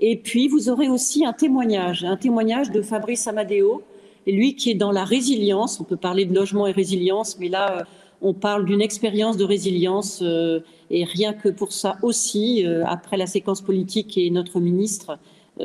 Et 0.00 0.16
puis, 0.16 0.48
vous 0.48 0.68
aurez 0.68 0.88
aussi 0.88 1.24
un 1.24 1.32
témoignage, 1.32 2.04
un 2.04 2.16
témoignage 2.16 2.70
de 2.70 2.82
Fabrice 2.82 3.26
Amadeo, 3.26 3.82
lui 4.26 4.54
qui 4.54 4.70
est 4.70 4.74
dans 4.74 4.92
la 4.92 5.04
résilience. 5.04 5.80
On 5.80 5.84
peut 5.84 5.96
parler 5.96 6.24
de 6.24 6.34
logement 6.34 6.66
et 6.66 6.72
résilience, 6.72 7.38
mais 7.38 7.48
là, 7.48 7.86
on 8.20 8.34
parle 8.34 8.64
d'une 8.64 8.80
expérience 8.80 9.36
de 9.36 9.44
résilience 9.44 10.20
euh, 10.22 10.60
et 10.90 11.04
rien 11.04 11.32
que 11.32 11.48
pour 11.48 11.72
ça 11.72 11.98
aussi, 12.02 12.66
euh, 12.66 12.84
après 12.86 13.16
la 13.16 13.26
séquence 13.26 13.60
politique 13.60 14.16
et 14.16 14.30
notre 14.30 14.60
ministre, 14.60 15.10
euh, 15.10 15.16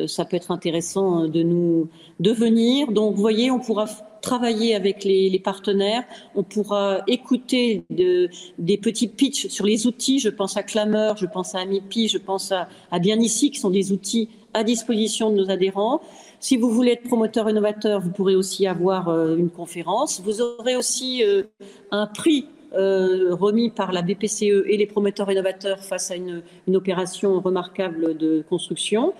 ça 0.08 0.25
peut 0.25 0.38
être 0.38 0.51
intéressant 0.51 1.27
de 1.27 1.43
nous 1.43 1.89
devenir. 2.19 2.91
Donc, 2.91 3.15
vous 3.15 3.21
voyez, 3.21 3.51
on 3.51 3.60
pourra 3.60 3.88
travailler 4.21 4.75
avec 4.75 5.04
les, 5.04 5.39
partenaires, 5.39 6.04
on 6.36 6.43
pourra 6.43 7.01
écouter 7.08 7.84
des 7.89 8.77
petits 8.77 9.08
pitchs 9.08 9.47
sur 9.47 9.65
les 9.65 9.88
outils. 9.88 10.19
Je 10.19 10.30
pense 10.30 10.58
à 10.58 10.63
Clameur, 10.63 11.17
je 11.17 11.25
pense 11.25 11.56
à 11.56 11.60
Amipi, 11.60 12.08
je 12.08 12.17
pense 12.17 12.51
à, 12.51 12.69
à 12.91 12.99
Bien 12.99 13.19
Ici, 13.19 13.51
qui 13.51 13.60
sont 13.60 13.71
des 13.71 13.91
outils 13.91 14.30
à 14.54 14.63
disposition 14.63 15.32
de 15.32 15.38
nos 15.38 15.49
adhérents. 15.49 16.01
Si 16.39 16.58
vous 16.58 16.69
voulez 16.69 16.91
être 16.93 17.04
promoteur 17.04 17.49
innovateur, 17.49 18.01
vous 18.01 18.12
pourrez 18.12 18.36
aussi 18.36 18.67
avoir 18.67 19.10
euh, 19.10 19.36
une 19.36 19.49
conférence. 19.49 20.21
Vous 20.21 20.41
aurez 20.41 20.75
aussi 20.75 21.23
euh, 21.23 21.43
un 21.91 22.08
prix 22.08 22.47
euh, 22.73 23.36
remis 23.36 23.69
par 23.69 23.91
la 23.91 24.01
BPCE 24.01 24.65
et 24.65 24.77
les 24.77 24.86
promoteurs 24.86 25.32
innovateurs 25.32 25.80
face 25.80 26.10
à 26.12 26.15
une 26.15 26.41
opération 26.73 27.39
remarquable 27.39 28.17
de 28.17 28.43
construction. 28.47 29.13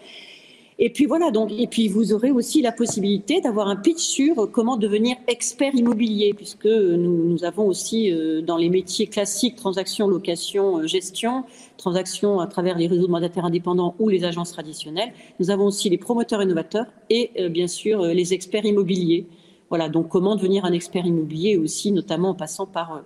Et 0.83 0.89
puis 0.89 1.05
voilà, 1.05 1.29
donc, 1.29 1.51
et 1.55 1.67
puis 1.67 1.87
vous 1.87 2.11
aurez 2.11 2.31
aussi 2.31 2.63
la 2.63 2.71
possibilité 2.71 3.39
d'avoir 3.39 3.67
un 3.67 3.75
pitch 3.75 3.99
sur 3.99 4.49
comment 4.51 4.77
devenir 4.77 5.15
expert 5.27 5.75
immobilier, 5.75 6.33
puisque 6.33 6.65
nous, 6.65 7.29
nous 7.29 7.43
avons 7.43 7.67
aussi 7.67 8.11
euh, 8.11 8.41
dans 8.41 8.57
les 8.57 8.67
métiers 8.67 9.05
classiques, 9.05 9.55
transactions, 9.57 10.07
location, 10.07 10.79
euh, 10.79 10.87
gestion, 10.87 11.43
transactions 11.77 12.39
à 12.39 12.47
travers 12.47 12.79
les 12.79 12.87
réseaux 12.87 13.05
de 13.05 13.11
mandataires 13.11 13.45
indépendants 13.45 13.93
ou 13.99 14.09
les 14.09 14.23
agences 14.23 14.53
traditionnelles, 14.53 15.13
nous 15.39 15.51
avons 15.51 15.67
aussi 15.67 15.87
les 15.87 15.99
promoteurs 15.99 16.41
innovateurs 16.41 16.87
et 17.11 17.29
euh, 17.39 17.47
bien 17.47 17.67
sûr 17.67 18.01
les 18.01 18.33
experts 18.33 18.65
immobiliers. 18.65 19.27
Voilà, 19.69 19.87
donc 19.87 20.09
comment 20.09 20.35
devenir 20.35 20.65
un 20.65 20.73
expert 20.73 21.05
immobilier 21.05 21.57
aussi, 21.57 21.91
notamment 21.91 22.29
en 22.29 22.35
passant 22.35 22.65
par 22.65 23.03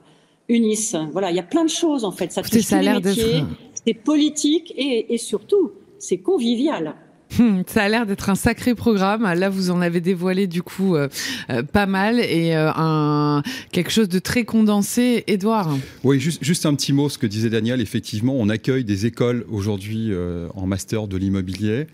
Unis. 0.48 0.94
Voilà, 1.12 1.30
il 1.30 1.36
y 1.36 1.40
a 1.40 1.44
plein 1.44 1.66
de 1.66 1.70
choses 1.70 2.06
en 2.06 2.12
fait. 2.12 2.32
Ça 2.32 2.42
touche 2.42 2.68
tous 2.68 2.76
les 2.76 2.94
métiers, 2.94 3.44
c'est 3.84 3.94
politique 3.94 4.74
et, 4.78 5.14
et 5.14 5.18
surtout, 5.18 5.74
c'est 6.00 6.20
convivial. 6.20 6.96
Hmm, 7.38 7.62
ça 7.68 7.84
a 7.84 7.90
l'air 7.90 8.06
d'être 8.06 8.30
un 8.30 8.36
sacré 8.36 8.76
programme. 8.76 9.24
Là, 9.24 9.50
vous 9.50 9.70
en 9.70 9.82
avez 9.82 10.00
dévoilé 10.00 10.48
du 10.48 10.62
coup 10.64 10.96
euh, 10.96 11.10
euh, 11.50 11.64
pas 11.64 11.86
mal 11.86 12.20
et 12.20 12.56
euh, 12.56 12.72
un, 12.76 13.44
quelque 13.72 13.92
chose 13.92 14.08
de 14.08 14.20
très 14.20 14.46
condensé. 14.46 15.24
Édouard 15.28 15.78
Oui, 16.04 16.20
juste, 16.20 16.44
juste, 16.44 16.66
un 16.66 16.76
petit 16.76 16.94
mot, 16.94 17.10
ce 17.10 17.18
que 17.18 17.28
disait 17.28 17.50
Daniel. 17.50 17.82
Effectivement, 17.82 18.36
on 18.38 18.48
accueille 18.48 18.84
des 18.84 19.06
écoles 19.06 19.46
aujourd'hui 19.50 20.12
en 20.54 20.66
master 20.66 21.08
de 21.08 21.18
l'immobilier. 21.18 21.88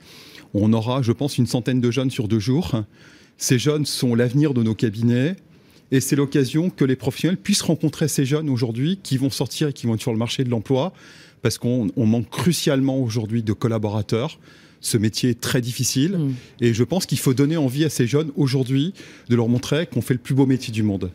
On 0.53 0.73
aura, 0.73 1.01
je 1.01 1.11
pense, 1.11 1.37
une 1.37 1.47
centaine 1.47 1.81
de 1.81 1.91
jeunes 1.91 2.11
sur 2.11 2.27
deux 2.27 2.39
jours. 2.39 2.83
Ces 3.37 3.57
jeunes 3.57 3.85
sont 3.85 4.15
l'avenir 4.15 4.53
de 4.53 4.63
nos 4.63 4.75
cabinets. 4.75 5.35
Et 5.91 5.99
c'est 5.99 6.15
l'occasion 6.15 6.69
que 6.69 6.85
les 6.85 6.95
professionnels 6.95 7.37
puissent 7.37 7.63
rencontrer 7.63 8.07
ces 8.07 8.25
jeunes 8.25 8.49
aujourd'hui 8.49 8.99
qui 9.01 9.17
vont 9.17 9.29
sortir 9.29 9.69
et 9.69 9.73
qui 9.73 9.87
vont 9.87 9.95
être 9.95 10.01
sur 10.01 10.13
le 10.13 10.17
marché 10.17 10.43
de 10.43 10.49
l'emploi, 10.49 10.93
parce 11.41 11.57
qu'on 11.57 11.91
manque 11.97 12.29
crucialement 12.29 12.97
aujourd'hui 12.97 13.43
de 13.43 13.51
collaborateurs 13.51 14.39
ce 14.81 14.97
métier 14.97 15.29
est 15.29 15.39
très 15.39 15.61
difficile. 15.61 16.17
Mm. 16.17 16.33
Et 16.59 16.73
je 16.73 16.83
pense 16.83 17.05
qu'il 17.05 17.19
faut 17.19 17.33
donner 17.33 17.57
envie 17.57 17.85
à 17.85 17.89
ces 17.89 18.07
jeunes 18.07 18.31
aujourd'hui 18.35 18.93
de 19.29 19.35
leur 19.35 19.47
montrer 19.47 19.87
qu'on 19.87 20.01
fait 20.01 20.13
le 20.13 20.19
plus 20.19 20.35
beau 20.35 20.45
métier 20.45 20.73
du 20.73 20.83
monde. 20.83 21.11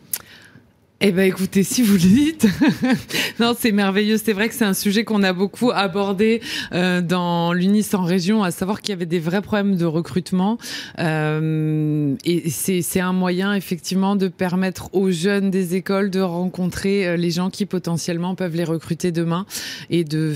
Eh 0.99 1.11
ben 1.11 1.27
écoutez, 1.27 1.61
si 1.61 1.83
vous 1.83 1.93
le 1.93 1.99
dites, 1.99 2.47
non, 3.39 3.55
c'est 3.57 3.71
merveilleux. 3.71 4.17
C'est 4.17 4.33
vrai 4.33 4.49
que 4.49 4.55
c'est 4.55 4.65
un 4.65 4.73
sujet 4.73 5.03
qu'on 5.03 5.21
a 5.21 5.31
beaucoup 5.31 5.69
abordé 5.69 6.41
euh, 6.71 7.01
dans 7.01 7.53
l'UNIS 7.53 7.89
en 7.93 8.01
région, 8.01 8.41
à 8.41 8.49
savoir 8.49 8.81
qu'il 8.81 8.93
y 8.93 8.93
avait 8.93 9.05
des 9.05 9.19
vrais 9.19 9.43
problèmes 9.43 9.75
de 9.75 9.85
recrutement. 9.85 10.57
Euh, 10.97 12.15
et 12.25 12.49
c'est 12.49 12.99
un 12.99 13.13
moyen 13.13 13.53
effectivement 13.53 14.15
de 14.15 14.27
permettre 14.27 14.89
aux 14.95 15.11
jeunes 15.11 15.51
des 15.51 15.75
écoles 15.75 16.09
de 16.09 16.21
rencontrer 16.21 17.07
euh, 17.07 17.15
les 17.15 17.29
gens 17.29 17.51
qui 17.51 17.67
potentiellement 17.67 18.33
peuvent 18.33 18.55
les 18.55 18.63
recruter 18.63 19.11
demain 19.11 19.45
et 19.91 20.03
de, 20.03 20.33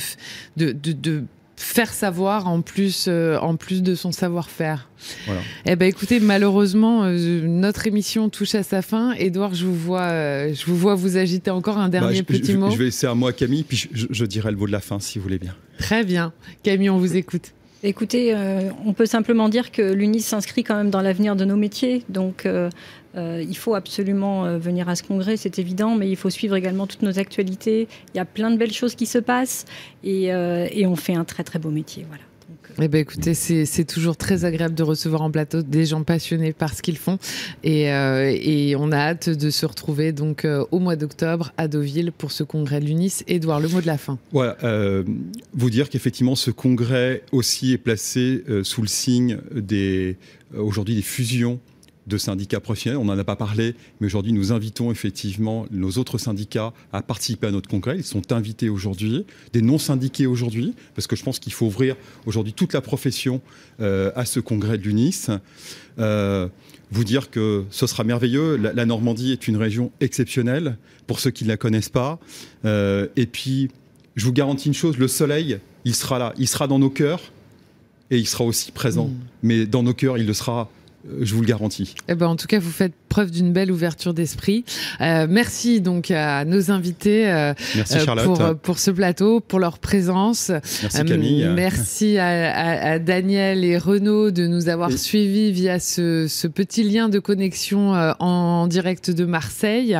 de, 0.57 0.73
de, 0.73 0.91
de 0.91 1.23
faire 1.61 1.93
savoir 1.93 2.47
en 2.47 2.61
plus, 2.61 3.05
euh, 3.07 3.37
en 3.37 3.55
plus 3.55 3.81
de 3.83 3.95
son 3.95 4.11
savoir-faire. 4.11 4.89
Voilà. 5.25 5.41
Eh 5.65 5.75
ben, 5.75 5.87
écoutez, 5.87 6.19
malheureusement, 6.19 7.03
euh, 7.03 7.41
notre 7.43 7.87
émission 7.87 8.29
touche 8.29 8.55
à 8.55 8.63
sa 8.63 8.81
fin. 8.81 9.13
Édouard, 9.13 9.53
je 9.53 9.65
vous 9.65 9.75
vois, 9.75 10.01
euh, 10.01 10.53
je 10.53 10.65
vous 10.65 10.75
vois 10.75 10.95
vous 10.95 11.17
agiter 11.17 11.51
encore 11.51 11.77
un 11.77 11.89
dernier 11.89 12.21
bah, 12.21 12.33
petit 12.33 12.53
mot. 12.53 12.69
Je 12.69 12.77
vais 12.77 12.85
laisser 12.85 13.07
à 13.07 13.15
moi 13.15 13.33
Camille, 13.33 13.63
puis 13.63 13.89
je, 13.93 14.25
dirai 14.25 14.51
le 14.51 14.57
mot 14.57 14.67
de 14.67 14.71
la 14.71 14.81
fin 14.81 14.99
si 14.99 15.17
vous 15.17 15.23
voulez 15.23 15.39
bien. 15.39 15.55
Très 15.77 16.03
bien, 16.03 16.33
Camille, 16.63 16.89
on 16.89 16.97
vous 16.97 17.15
écoute. 17.15 17.51
Écoutez, 17.83 18.35
on 18.85 18.93
peut 18.93 19.07
simplement 19.07 19.49
dire 19.49 19.71
que 19.71 19.81
l'UNIS 19.81 20.21
s'inscrit 20.21 20.63
quand 20.63 20.75
même 20.75 20.91
dans 20.91 21.01
l'avenir 21.01 21.35
de 21.35 21.45
nos 21.45 21.55
métiers. 21.55 22.03
Donc, 22.09 22.47
euh, 23.15 23.43
il 23.47 23.57
faut 23.57 23.75
absolument 23.75 24.45
euh, 24.45 24.57
venir 24.57 24.87
à 24.89 24.95
ce 24.95 25.03
congrès, 25.03 25.37
c'est 25.37 25.59
évident, 25.59 25.95
mais 25.95 26.09
il 26.09 26.15
faut 26.15 26.29
suivre 26.29 26.55
également 26.55 26.87
toutes 26.87 27.01
nos 27.01 27.19
actualités. 27.19 27.87
Il 28.13 28.17
y 28.17 28.19
a 28.19 28.25
plein 28.25 28.51
de 28.51 28.57
belles 28.57 28.73
choses 28.73 28.95
qui 28.95 29.05
se 29.05 29.17
passent 29.17 29.65
et, 30.03 30.33
euh, 30.33 30.67
on 30.85 30.95
fait 30.95 31.15
un 31.15 31.23
très 31.23 31.43
très 31.43 31.59
beau 31.59 31.69
métier. 31.69 32.05
Voilà. 32.07 32.23
Eh 32.81 32.87
ben 32.87 32.99
écoutez, 32.99 33.33
c'est 33.33 33.85
toujours 33.85 34.15
très 34.15 34.45
agréable 34.45 34.75
de 34.75 34.83
recevoir 34.83 35.21
en 35.21 35.31
plateau 35.31 35.61
des 35.61 35.85
gens 35.85 36.03
passionnés 36.03 36.53
par 36.53 36.73
ce 36.73 36.81
qu'ils 36.81 36.97
font 36.97 37.17
et, 37.63 37.83
et, 37.83 38.75
on 38.77 38.91
a 38.93 38.97
hâte 38.97 39.29
de 39.29 39.49
se 39.49 39.65
retrouver 39.65 40.13
donc 40.13 40.47
au 40.71 40.79
mois 40.79 40.95
d'octobre 40.95 41.51
à 41.57 41.67
Deauville 41.67 42.13
pour 42.13 42.31
ce 42.31 42.43
congrès 42.43 42.79
de 42.79 42.85
l'UNIS. 42.85 43.23
Édouard, 43.27 43.59
le 43.59 43.67
mot 43.67 43.81
de 43.81 43.87
la 43.87 43.97
fin. 43.97 44.19
Voilà, 44.31 44.57
vous 45.53 45.69
dire 45.69 45.89
qu'effectivement 45.89 46.35
ce 46.35 46.49
congrès 46.49 47.23
aussi 47.33 47.73
est 47.73 47.77
placé 47.77 48.43
sous 48.63 48.81
le 48.81 48.87
signe 48.87 49.39
des 49.53 50.17
aujourd'hui 50.53 50.95
des 50.95 51.01
fusions 51.01 51.59
de 52.07 52.17
syndicats 52.17 52.59
professionnels. 52.59 52.97
On 52.99 53.05
n'en 53.05 53.17
a 53.17 53.23
pas 53.23 53.35
parlé, 53.35 53.75
mais 53.99 54.07
aujourd'hui, 54.07 54.33
nous 54.33 54.51
invitons 54.51 54.91
effectivement 54.91 55.65
nos 55.71 55.91
autres 55.91 56.17
syndicats 56.17 56.73
à 56.93 57.01
participer 57.01 57.47
à 57.47 57.51
notre 57.51 57.69
congrès. 57.69 57.97
Ils 57.97 58.03
sont 58.03 58.31
invités 58.31 58.69
aujourd'hui, 58.69 59.25
des 59.53 59.61
non-syndiqués 59.61 60.25
aujourd'hui, 60.25 60.73
parce 60.95 61.07
que 61.07 61.15
je 61.15 61.23
pense 61.23 61.39
qu'il 61.39 61.53
faut 61.53 61.67
ouvrir 61.67 61.95
aujourd'hui 62.25 62.53
toute 62.53 62.73
la 62.73 62.81
profession 62.81 63.41
euh, 63.79 64.11
à 64.15 64.25
ce 64.25 64.39
congrès 64.39 64.77
de 64.77 64.83
l'UNIS. 64.83 65.27
Euh, 65.99 66.47
vous 66.91 67.03
dire 67.03 67.29
que 67.29 67.63
ce 67.71 67.87
sera 67.87 68.03
merveilleux. 68.03 68.57
La, 68.57 68.85
Normandie 68.85 69.31
est 69.31 69.47
une 69.47 69.55
région 69.55 69.91
exceptionnelle 70.01 70.77
pour 71.07 71.19
ceux 71.19 71.31
qui 71.31 71.45
ne 71.45 71.49
la 71.49 71.57
connaissent 71.57 71.89
pas. 71.89 72.19
Euh, 72.65 73.07
et 73.15 73.25
puis, 73.25 73.69
je 74.15 74.25
vous 74.25 74.33
garantis 74.33 74.67
une 74.67 74.73
chose, 74.73 74.97
le 74.97 75.07
soleil, 75.07 75.59
il 75.85 75.95
sera 75.95 76.19
là, 76.19 76.33
il 76.37 76.47
sera 76.47 76.67
dans 76.67 76.79
nos 76.79 76.89
cœurs 76.89 77.21
et 78.09 78.17
il 78.17 78.27
sera 78.27 78.43
aussi 78.43 78.73
présent. 78.73 79.07
Mmh. 79.07 79.17
Mais 79.43 79.65
dans 79.65 79.83
nos 79.83 79.93
cœurs, 79.93 80.17
il 80.17 80.27
le 80.27 80.33
sera 80.33 80.69
je 81.21 81.33
vous 81.33 81.41
le 81.41 81.47
garantis. 81.47 81.95
Eh 82.07 82.15
ben, 82.15 82.27
en 82.27 82.35
tout 82.35 82.47
cas, 82.47 82.59
vous 82.59 82.71
faites 82.71 82.93
preuve 83.11 83.29
d'une 83.29 83.51
belle 83.51 83.71
ouverture 83.73 84.13
d'esprit. 84.13 84.63
Euh, 85.01 85.27
merci 85.29 85.81
donc 85.81 86.11
à 86.11 86.45
nos 86.45 86.71
invités 86.71 87.29
euh, 87.29 87.53
pour, 88.23 88.55
pour, 88.55 88.79
ce 88.79 88.89
plateau, 88.89 89.41
pour 89.41 89.59
leur 89.59 89.79
présence. 89.79 90.49
Merci 90.81 91.03
Camille. 91.03 91.45
merci 91.53 92.17
à, 92.17 92.99
Daniel 92.99 93.65
et 93.65 93.77
Renaud 93.77 94.31
de 94.31 94.47
nous 94.47 94.69
avoir 94.69 94.93
suivis 94.93 95.51
via 95.51 95.79
ce, 95.81 96.27
ce, 96.29 96.47
petit 96.47 96.83
lien 96.83 97.09
de 97.09 97.19
connexion 97.19 97.91
en 98.19 98.67
direct 98.67 99.11
de 99.11 99.25
Marseille. 99.25 99.97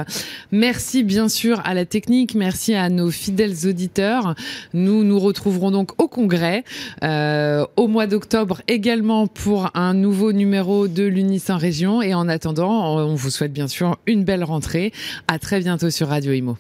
Merci 0.54 1.04
bien 1.04 1.28
sûr 1.28 1.62
à 1.66 1.74
la 1.74 1.86
technique, 1.86 2.34
merci 2.34 2.76
à 2.76 2.90
nos 2.90 3.12
fidèles 3.12 3.68
auditeurs. 3.68 4.36
Nous 4.74 5.04
nous 5.04 5.20
retrouverons 5.20 5.72
donc 5.72 6.02
au 6.02 6.08
congrès 6.08 6.64
au 7.02 7.88
mois 7.90 8.08
d'octobre 8.08 8.62
également 8.70 9.28
pour 9.28 9.70
un 9.74 9.94
nouveau 9.94 10.32
numéro 10.32 10.88
de 10.94 11.04
l'UNIS 11.04 11.44
en 11.50 11.58
région. 11.58 12.02
Et 12.02 12.14
en 12.14 12.28
attendant, 12.28 12.98
on 12.98 13.16
vous 13.16 13.30
souhaite 13.30 13.54
bien 13.54 13.68
sûr 13.68 13.98
une 14.06 14.24
belle 14.24 14.44
rentrée. 14.44 14.94
À 15.28 15.40
très 15.40 15.60
bientôt 15.60 15.90
sur 15.90 16.08
Radio 16.08 16.34
Imo. 16.34 16.58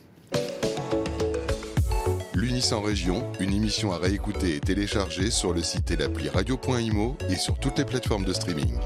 L'UNIS 2.33 2.73
en 2.73 2.81
région, 2.81 3.23
une 3.39 3.53
émission 3.53 3.91
à 3.91 3.97
réécouter 3.97 4.55
et 4.55 4.59
télécharger 4.59 5.29
sur 5.29 5.53
le 5.53 5.61
site 5.61 5.91
et 5.91 5.95
l'appli 5.95 6.27
radio.imo 6.29 7.17
et 7.29 7.35
sur 7.35 7.59
toutes 7.59 7.77
les 7.77 7.85
plateformes 7.85 8.25
de 8.25 8.33
streaming. 8.33 8.79